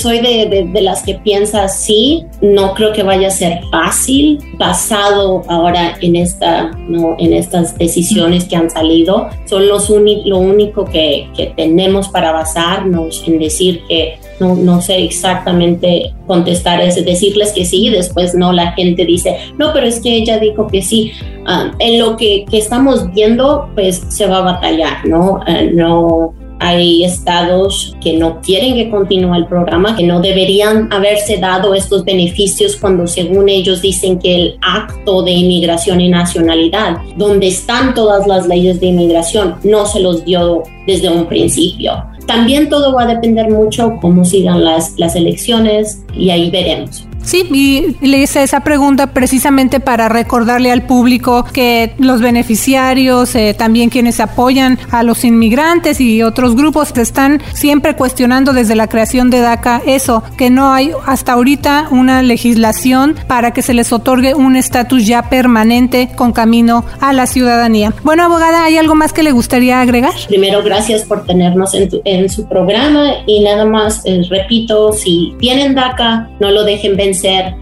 soy 0.00 0.20
de, 0.20 0.68
las 0.80 1.02
que 1.02 1.14
piensa 1.16 1.68
sí, 1.68 2.24
no 2.40 2.72
creo 2.74 2.92
que 2.92 3.02
vaya 3.02 3.28
a 3.28 3.30
ser 3.32 3.60
fácil, 3.70 4.38
basado 4.56 5.42
ahora 5.48 5.96
en, 6.00 6.14
esta, 6.14 6.70
¿no? 6.88 7.16
en 7.18 7.32
estas 7.32 7.76
decisiones 7.76 8.44
que 8.44 8.54
han 8.54 8.70
salido. 8.70 9.28
Son 9.46 9.66
los 9.66 9.90
lo 10.30 10.38
único 10.38 10.84
que, 10.84 11.28
que 11.36 11.52
tenemos 11.56 12.08
para 12.08 12.30
basarnos 12.30 13.24
en 13.26 13.40
decir 13.40 13.82
que 13.88 14.20
no, 14.38 14.54
no, 14.54 14.80
sé 14.80 15.02
exactamente 15.02 16.14
contestar 16.28 16.80
es 16.80 17.04
decirles 17.04 17.52
que 17.52 17.64
sí, 17.64 17.90
después 17.90 18.36
no, 18.36 18.52
la 18.52 18.70
gente 18.72 19.04
dice, 19.04 19.36
no, 19.58 19.72
pero 19.72 19.88
es 19.88 19.98
que 19.98 20.14
ella 20.14 20.38
dijo 20.38 20.68
que 20.68 20.82
sí. 20.82 21.10
Ah, 21.46 21.72
en 21.80 21.98
lo 21.98 22.16
que, 22.16 22.44
que, 22.48 22.58
estamos 22.58 23.12
viendo, 23.12 23.68
pues 23.74 24.04
se 24.08 24.26
va 24.28 24.38
a 24.38 24.52
batallar, 24.52 25.04
¿no? 25.04 25.40
Ah, 25.48 25.62
no 25.72 26.32
hay 26.60 27.04
estados 27.04 27.96
que 28.00 28.12
no 28.12 28.40
quieren 28.40 28.74
que 28.74 28.90
continúe 28.90 29.34
el 29.34 29.46
programa, 29.46 29.96
que 29.96 30.04
no 30.04 30.20
deberían 30.20 30.92
haberse 30.92 31.38
dado 31.38 31.74
estos 31.74 32.04
beneficios 32.04 32.76
cuando 32.76 33.06
según 33.06 33.48
ellos 33.48 33.82
dicen 33.82 34.18
que 34.18 34.34
el 34.36 34.58
acto 34.60 35.22
de 35.22 35.32
inmigración 35.32 36.00
y 36.00 36.08
nacionalidad, 36.08 36.98
donde 37.16 37.48
están 37.48 37.94
todas 37.94 38.26
las 38.26 38.46
leyes 38.46 38.78
de 38.80 38.86
inmigración, 38.86 39.56
no 39.64 39.86
se 39.86 40.00
los 40.00 40.24
dio 40.24 40.62
desde 40.86 41.08
un 41.08 41.26
principio. 41.26 42.04
También 42.26 42.68
todo 42.68 42.94
va 42.94 43.04
a 43.04 43.14
depender 43.14 43.50
mucho 43.50 43.96
cómo 44.00 44.24
sigan 44.24 44.62
las, 44.62 44.96
las 44.98 45.16
elecciones 45.16 46.04
y 46.14 46.30
ahí 46.30 46.50
veremos. 46.50 47.09
Sí, 47.22 47.46
y 47.52 47.96
le 48.06 48.18
hice 48.18 48.42
esa 48.42 48.60
pregunta 48.60 49.08
precisamente 49.08 49.78
para 49.80 50.08
recordarle 50.08 50.72
al 50.72 50.82
público 50.82 51.44
que 51.44 51.94
los 51.98 52.20
beneficiarios, 52.20 53.34
eh, 53.34 53.54
también 53.56 53.90
quienes 53.90 54.20
apoyan 54.20 54.78
a 54.90 55.02
los 55.02 55.24
inmigrantes 55.24 56.00
y 56.00 56.22
otros 56.22 56.56
grupos, 56.56 56.96
están 56.96 57.42
siempre 57.52 57.94
cuestionando 57.94 58.52
desde 58.52 58.74
la 58.74 58.88
creación 58.88 59.30
de 59.30 59.40
DACA 59.40 59.82
eso, 59.86 60.22
que 60.36 60.50
no 60.50 60.72
hay 60.72 60.92
hasta 61.06 61.32
ahorita 61.32 61.88
una 61.90 62.22
legislación 62.22 63.16
para 63.26 63.52
que 63.52 63.62
se 63.62 63.74
les 63.74 63.92
otorgue 63.92 64.34
un 64.34 64.56
estatus 64.56 65.06
ya 65.06 65.28
permanente 65.28 66.10
con 66.16 66.32
camino 66.32 66.84
a 67.00 67.12
la 67.12 67.26
ciudadanía. 67.26 67.94
Bueno, 68.02 68.24
abogada, 68.24 68.64
¿hay 68.64 68.76
algo 68.76 68.94
más 68.94 69.12
que 69.12 69.22
le 69.22 69.32
gustaría 69.32 69.80
agregar? 69.80 70.12
Primero, 70.28 70.62
gracias 70.62 71.02
por 71.02 71.24
tenernos 71.26 71.74
en, 71.74 71.88
en 72.04 72.28
su 72.28 72.48
programa 72.48 73.12
y 73.26 73.40
nada 73.40 73.64
más, 73.64 74.02
eh, 74.04 74.22
repito, 74.28 74.92
si 74.92 75.34
tienen 75.38 75.74
DACA, 75.74 76.28
no 76.40 76.50
lo 76.50 76.64
dejen 76.64 76.96
vencer 76.96 77.09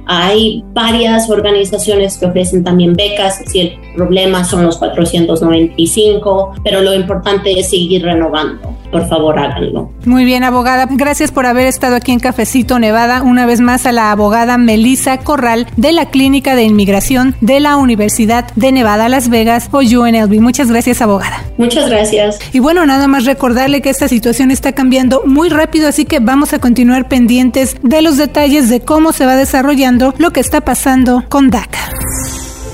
hay 0.06 0.62
varias 0.72 1.28
organizaciones 1.30 2.18
que 2.18 2.26
ofrecen 2.26 2.64
también 2.64 2.94
becas, 2.94 3.42
si 3.46 3.60
el 3.60 3.78
problema 3.98 4.44
son 4.44 4.64
los 4.64 4.78
495, 4.78 6.54
pero 6.62 6.80
lo 6.80 6.94
importante 6.94 7.58
es 7.58 7.68
seguir 7.70 8.04
renovando. 8.04 8.76
Por 8.92 9.06
favor, 9.08 9.38
háganlo. 9.38 9.90
Muy 10.06 10.24
bien, 10.24 10.44
abogada. 10.44 10.86
Gracias 10.90 11.32
por 11.32 11.44
haber 11.44 11.66
estado 11.66 11.96
aquí 11.96 12.12
en 12.12 12.20
Cafecito 12.20 12.78
Nevada. 12.78 13.22
Una 13.22 13.44
vez 13.44 13.60
más 13.60 13.84
a 13.84 13.92
la 13.92 14.12
abogada 14.12 14.56
Melissa 14.56 15.18
Corral 15.18 15.66
de 15.76 15.92
la 15.92 16.06
Clínica 16.06 16.54
de 16.54 16.62
Inmigración 16.62 17.34
de 17.40 17.60
la 17.60 17.76
Universidad 17.76 18.46
de 18.54 18.72
Nevada, 18.72 19.08
Las 19.08 19.28
Vegas 19.28 19.68
o 19.72 19.78
UNLV. 19.78 20.40
Muchas 20.40 20.70
gracias, 20.70 21.02
abogada. 21.02 21.42
Muchas 21.58 21.90
gracias. 21.90 22.38
Y 22.52 22.60
bueno, 22.60 22.86
nada 22.86 23.08
más 23.08 23.24
recordarle 23.24 23.82
que 23.82 23.90
esta 23.90 24.08
situación 24.08 24.50
está 24.50 24.72
cambiando 24.72 25.22
muy 25.26 25.48
rápido, 25.48 25.88
así 25.88 26.04
que 26.04 26.20
vamos 26.20 26.52
a 26.52 26.60
continuar 26.60 27.08
pendientes 27.08 27.76
de 27.82 28.00
los 28.00 28.16
detalles 28.16 28.70
de 28.70 28.80
cómo 28.80 29.12
se 29.12 29.26
va 29.26 29.34
desarrollando 29.34 30.14
lo 30.18 30.30
que 30.30 30.40
está 30.40 30.60
pasando 30.60 31.24
con 31.28 31.50
DACA. 31.50 31.90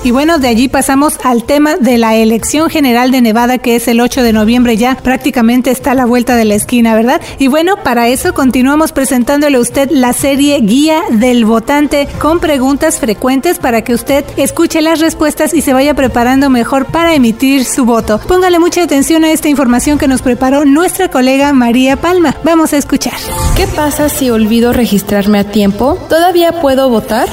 Y 0.05 0.11
bueno, 0.11 0.37
de 0.37 0.47
allí 0.47 0.67
pasamos 0.67 1.17
al 1.23 1.45
tema 1.45 1.77
de 1.77 1.97
la 1.97 2.13
elección 2.13 2.69
general 2.69 3.09
de 3.09 3.23
Nevada, 3.23 3.57
que 3.57 3.75
es 3.75 3.87
el 3.87 3.99
8 3.99 4.21
de 4.21 4.33
noviembre 4.33 4.77
ya, 4.77 4.95
prácticamente 4.97 5.71
está 5.71 5.93
a 5.93 5.95
la 5.95 6.05
vuelta 6.05 6.35
de 6.35 6.45
la 6.45 6.53
esquina, 6.53 6.93
¿verdad? 6.93 7.19
Y 7.39 7.47
bueno, 7.47 7.77
para 7.77 8.07
eso 8.07 8.35
continuamos 8.35 8.91
presentándole 8.91 9.57
a 9.57 9.61
usted 9.61 9.89
la 9.89 10.13
serie 10.13 10.59
Guía 10.61 11.01
del 11.09 11.43
Votante 11.45 12.07
con 12.19 12.39
preguntas 12.39 12.99
frecuentes 12.99 13.57
para 13.57 13.81
que 13.81 13.95
usted 13.95 14.23
escuche 14.37 14.79
las 14.83 14.99
respuestas 14.99 15.55
y 15.55 15.61
se 15.61 15.73
vaya 15.73 15.95
preparando 15.95 16.51
mejor 16.51 16.85
para 16.85 17.15
emitir 17.15 17.65
su 17.65 17.85
voto. 17.85 18.19
Póngale 18.27 18.59
mucha 18.59 18.83
atención 18.83 19.23
a 19.23 19.31
esta 19.31 19.49
información 19.49 19.97
que 19.97 20.07
nos 20.07 20.21
preparó 20.21 20.65
nuestra 20.65 21.09
colega 21.09 21.51
María 21.51 21.95
Palma. 21.95 22.35
Vamos 22.43 22.73
a 22.73 22.77
escuchar. 22.77 23.17
¿Qué 23.57 23.65
pasa 23.65 24.09
si 24.09 24.29
olvido 24.29 24.71
registrarme 24.71 25.39
a 25.39 25.45
tiempo? 25.45 25.97
¿Todavía 26.07 26.61
puedo 26.61 26.91
votar? 26.91 27.27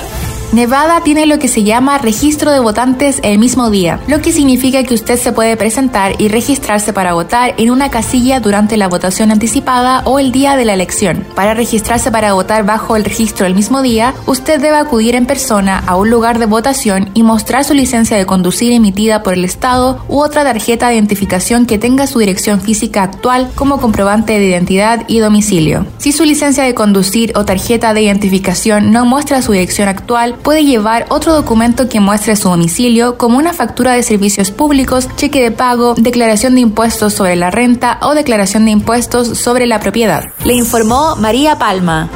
Nevada 0.52 1.00
tiene 1.02 1.24
lo 1.24 1.38
que 1.38 1.48
se 1.48 1.62
llama 1.62 1.96
registro 1.96 2.50
de 2.50 2.60
votantes 2.60 3.20
el 3.22 3.38
mismo 3.38 3.70
día, 3.70 4.00
lo 4.06 4.20
que 4.20 4.32
significa 4.32 4.84
que 4.84 4.92
usted 4.92 5.18
se 5.18 5.32
puede 5.32 5.56
presentar 5.56 6.20
y 6.20 6.28
registrarse 6.28 6.92
para 6.92 7.14
votar 7.14 7.54
en 7.56 7.70
una 7.70 7.90
casilla 7.90 8.38
durante 8.38 8.76
la 8.76 8.86
votación 8.86 9.30
anticipada 9.30 10.02
o 10.04 10.18
el 10.18 10.30
día 10.30 10.54
de 10.56 10.66
la 10.66 10.74
elección. 10.74 11.26
Para 11.34 11.54
registrarse 11.54 12.10
para 12.10 12.34
votar 12.34 12.66
bajo 12.66 12.96
el 12.96 13.04
registro 13.04 13.46
el 13.46 13.54
mismo 13.54 13.80
día, 13.80 14.12
usted 14.26 14.60
debe 14.60 14.76
acudir 14.76 15.14
en 15.14 15.24
persona 15.24 15.82
a 15.86 15.96
un 15.96 16.10
lugar 16.10 16.38
de 16.38 16.44
votación 16.44 17.08
y 17.14 17.22
mostrar 17.22 17.64
su 17.64 17.72
licencia 17.72 18.18
de 18.18 18.26
conducir 18.26 18.72
emitida 18.72 19.22
por 19.22 19.32
el 19.32 19.46
Estado 19.46 20.04
u 20.06 20.20
otra 20.20 20.44
tarjeta 20.44 20.88
de 20.88 20.96
identificación 20.96 21.64
que 21.64 21.78
tenga 21.78 22.06
su 22.06 22.18
dirección 22.18 22.60
física 22.60 23.04
actual 23.04 23.50
como 23.54 23.80
comprobante 23.80 24.38
de 24.38 24.48
identidad 24.48 25.04
y 25.08 25.20
domicilio. 25.20 25.86
Si 25.96 26.12
su 26.12 26.24
licencia 26.24 26.64
de 26.64 26.74
conducir 26.74 27.32
o 27.36 27.46
tarjeta 27.46 27.94
de 27.94 28.02
identificación 28.02 28.92
no 28.92 29.06
muestra 29.06 29.40
su 29.40 29.52
dirección 29.52 29.88
actual, 29.88 30.36
puede 30.42 30.64
llevar 30.64 31.06
otro 31.08 31.32
documento 31.32 31.88
que 31.88 32.00
muestre 32.00 32.36
su 32.36 32.48
domicilio 32.48 33.16
como 33.18 33.38
una 33.38 33.52
factura 33.52 33.92
de 33.92 34.02
servicios 34.02 34.50
públicos, 34.50 35.08
cheque 35.16 35.42
de 35.42 35.50
pago, 35.50 35.94
declaración 35.96 36.54
de 36.54 36.60
impuestos 36.60 37.14
sobre 37.14 37.36
la 37.36 37.50
renta 37.50 37.98
o 38.02 38.14
declaración 38.14 38.64
de 38.64 38.72
impuestos 38.72 39.38
sobre 39.38 39.66
la 39.66 39.80
propiedad. 39.80 40.24
Le 40.44 40.54
informó 40.54 41.16
María 41.16 41.58
Palma. 41.58 42.10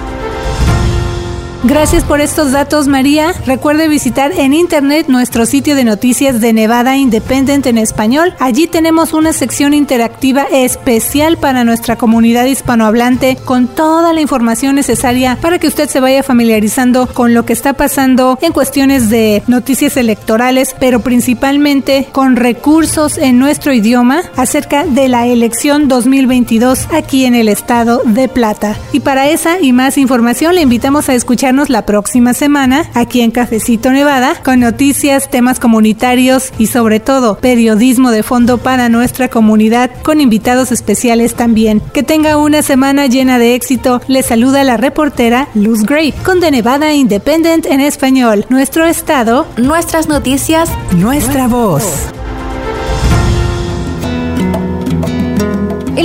Gracias 1.68 2.05
por 2.05 2.20
estos 2.20 2.52
datos, 2.52 2.87
María. 2.87 3.35
Recuerde 3.44 3.88
visitar 3.88 4.31
en 4.31 4.55
internet 4.55 5.07
nuestro 5.09 5.46
sitio 5.46 5.74
de 5.74 5.83
noticias 5.83 6.40
de 6.40 6.52
Nevada 6.52 6.96
Independent 6.96 7.66
en 7.66 7.76
español. 7.76 8.35
Allí 8.38 8.68
tenemos 8.68 9.12
una 9.12 9.33
sección 9.33 9.74
interactiva 9.74 10.44
especial 10.52 11.38
para 11.38 11.64
nuestra 11.64 11.96
comunidad 11.96 12.44
hispanohablante 12.44 13.37
con 13.44 13.66
toda 13.66 14.12
la 14.12 14.20
información 14.20 14.76
necesaria 14.76 15.38
para 15.40 15.59
que 15.59 15.66
usted 15.66 15.88
se 15.88 15.98
vaya 15.98 16.22
familiarizando 16.22 17.09
con 17.09 17.35
lo 17.35 17.44
que 17.44 17.52
está 17.52 17.72
pasando 17.72 18.38
en 18.42 18.52
cuestiones 18.52 19.11
de 19.11 19.42
noticias 19.48 19.96
electorales, 19.96 20.76
pero 20.79 21.00
principalmente 21.00 22.07
con 22.12 22.37
recursos 22.37 23.18
en 23.18 23.40
nuestro 23.40 23.72
idioma 23.72 24.22
acerca 24.37 24.87
de 24.87 25.09
la 25.09 25.26
elección 25.26 25.88
2022 25.88 26.87
aquí 26.92 27.24
en 27.24 27.35
el 27.35 27.48
estado 27.48 28.02
de 28.05 28.29
Plata. 28.29 28.79
Y 28.92 29.00
para 29.00 29.29
esa 29.29 29.61
y 29.61 29.72
más 29.72 29.98
información 29.98 30.55
le 30.55 30.61
invitamos 30.61 31.09
a 31.09 31.14
escuchar 31.14 31.56
la 31.64 31.87
próxima 31.87 32.35
semana 32.35 32.85
aquí 32.95 33.23
en 33.23 33.31
Cafecito 33.31 33.90
Nevada 33.90 34.35
con 34.45 34.61
noticias, 34.61 35.31
temas 35.31 35.59
comunitarios 35.59 36.53
y 36.59 36.66
sobre 36.66 37.01
todo 37.01 37.38
periodismo 37.38 38.11
de 38.11 38.23
fondo 38.23 38.59
para 38.59 38.88
nuestra 38.88 39.29
comunidad 39.29 39.90
con 40.03 40.21
invitados 40.21 40.71
especiales 40.71 41.35
también. 41.35 41.81
Que 41.95 42.03
tenga 42.03 42.37
una 42.37 42.62
semana 42.62 43.07
llena 43.07 43.38
de 43.38 43.55
éxito. 43.55 44.03
Le 44.07 44.23
saluda 44.23 44.64
la 44.64 44.77
reportera 44.77 45.49
Luz 45.55 45.83
Gray 45.83 46.12
con 46.12 46.40
The 46.40 46.51
Nevada 46.51 46.92
Independent 46.92 47.66
en 47.66 47.81
español. 47.81 48.45
Nuestro 48.51 48.85
estado, 48.85 49.47
nuestras 49.57 50.09
noticias, 50.09 50.69
nuestra 50.92 51.49
voz. 51.49 51.83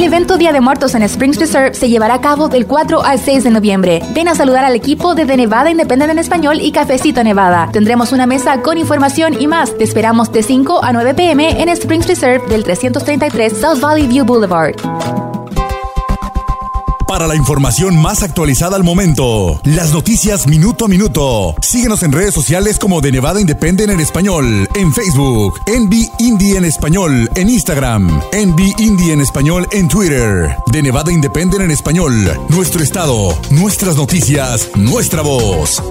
El 0.01 0.07
evento 0.07 0.39
Día 0.39 0.51
de 0.51 0.61
Muertos 0.61 0.95
en 0.95 1.03
Springs 1.03 1.37
Reserve 1.37 1.75
se 1.75 1.87
llevará 1.87 2.15
a 2.15 2.21
cabo 2.21 2.49
del 2.49 2.65
4 2.65 3.03
al 3.03 3.19
6 3.19 3.43
de 3.43 3.51
noviembre. 3.51 4.01
Ven 4.15 4.29
a 4.29 4.33
saludar 4.33 4.65
al 4.65 4.75
equipo 4.75 5.13
de 5.13 5.27
The 5.27 5.37
Nevada 5.37 5.69
Independent 5.69 6.11
en 6.11 6.17
Español 6.17 6.57
y 6.59 6.71
Cafecito 6.71 7.23
Nevada. 7.23 7.69
Tendremos 7.71 8.11
una 8.11 8.25
mesa 8.25 8.63
con 8.63 8.79
información 8.79 9.39
y 9.39 9.45
más. 9.45 9.77
Te 9.77 9.83
esperamos 9.83 10.31
de 10.31 10.41
5 10.41 10.83
a 10.83 10.91
9 10.91 11.13
pm 11.13 11.61
en 11.61 11.69
Springs 11.69 12.07
Reserve 12.07 12.47
del 12.47 12.63
333 12.63 13.55
South 13.55 13.79
Valley 13.79 14.07
View 14.07 14.25
Boulevard. 14.25 14.73
Para 17.11 17.27
la 17.27 17.35
información 17.35 17.97
más 17.97 18.23
actualizada 18.23 18.77
al 18.77 18.85
momento. 18.85 19.59
Las 19.65 19.91
noticias 19.91 20.47
minuto 20.47 20.85
a 20.85 20.87
minuto. 20.87 21.53
Síguenos 21.61 22.03
en 22.03 22.13
redes 22.13 22.33
sociales 22.33 22.79
como 22.79 23.01
de 23.01 23.11
Nevada 23.11 23.41
Independent 23.41 23.91
en 23.91 23.99
español, 23.99 24.69
en 24.75 24.93
Facebook, 24.93 25.59
Envy 25.65 26.09
Indie 26.19 26.55
en 26.55 26.63
español, 26.63 27.29
en 27.35 27.49
Instagram, 27.49 28.21
Envy 28.31 28.73
Indie 28.77 29.11
en 29.11 29.19
español 29.19 29.67
en 29.73 29.89
Twitter, 29.89 30.55
de 30.71 30.81
Nevada 30.81 31.11
Independent 31.11 31.63
en 31.63 31.71
español. 31.71 32.13
Nuestro 32.47 32.81
estado, 32.81 33.37
nuestras 33.49 33.97
noticias, 33.97 34.69
nuestra 34.77 35.21
voz. 35.21 35.81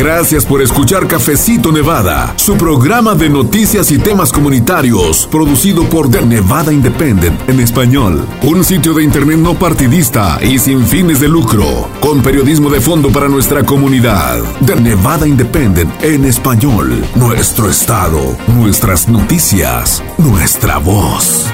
Gracias 0.00 0.46
por 0.46 0.62
escuchar 0.62 1.06
Cafecito 1.06 1.70
Nevada, 1.70 2.32
su 2.36 2.56
programa 2.56 3.14
de 3.14 3.28
noticias 3.28 3.90
y 3.90 3.98
temas 3.98 4.32
comunitarios, 4.32 5.28
producido 5.30 5.84
por 5.90 6.10
The 6.10 6.24
Nevada 6.24 6.72
Independent 6.72 7.46
en 7.50 7.60
español. 7.60 8.26
Un 8.42 8.64
sitio 8.64 8.94
de 8.94 9.04
internet 9.04 9.36
no 9.36 9.58
partidista 9.58 10.38
y 10.42 10.58
sin 10.58 10.86
fines 10.86 11.20
de 11.20 11.28
lucro, 11.28 11.86
con 12.00 12.22
periodismo 12.22 12.70
de 12.70 12.80
fondo 12.80 13.10
para 13.10 13.28
nuestra 13.28 13.62
comunidad. 13.62 14.42
The 14.64 14.76
Nevada 14.76 15.28
Independent 15.28 15.92
en 16.02 16.24
español. 16.24 17.04
Nuestro 17.14 17.68
estado, 17.68 18.38
nuestras 18.46 19.06
noticias, 19.06 20.02
nuestra 20.16 20.78
voz. 20.78 21.44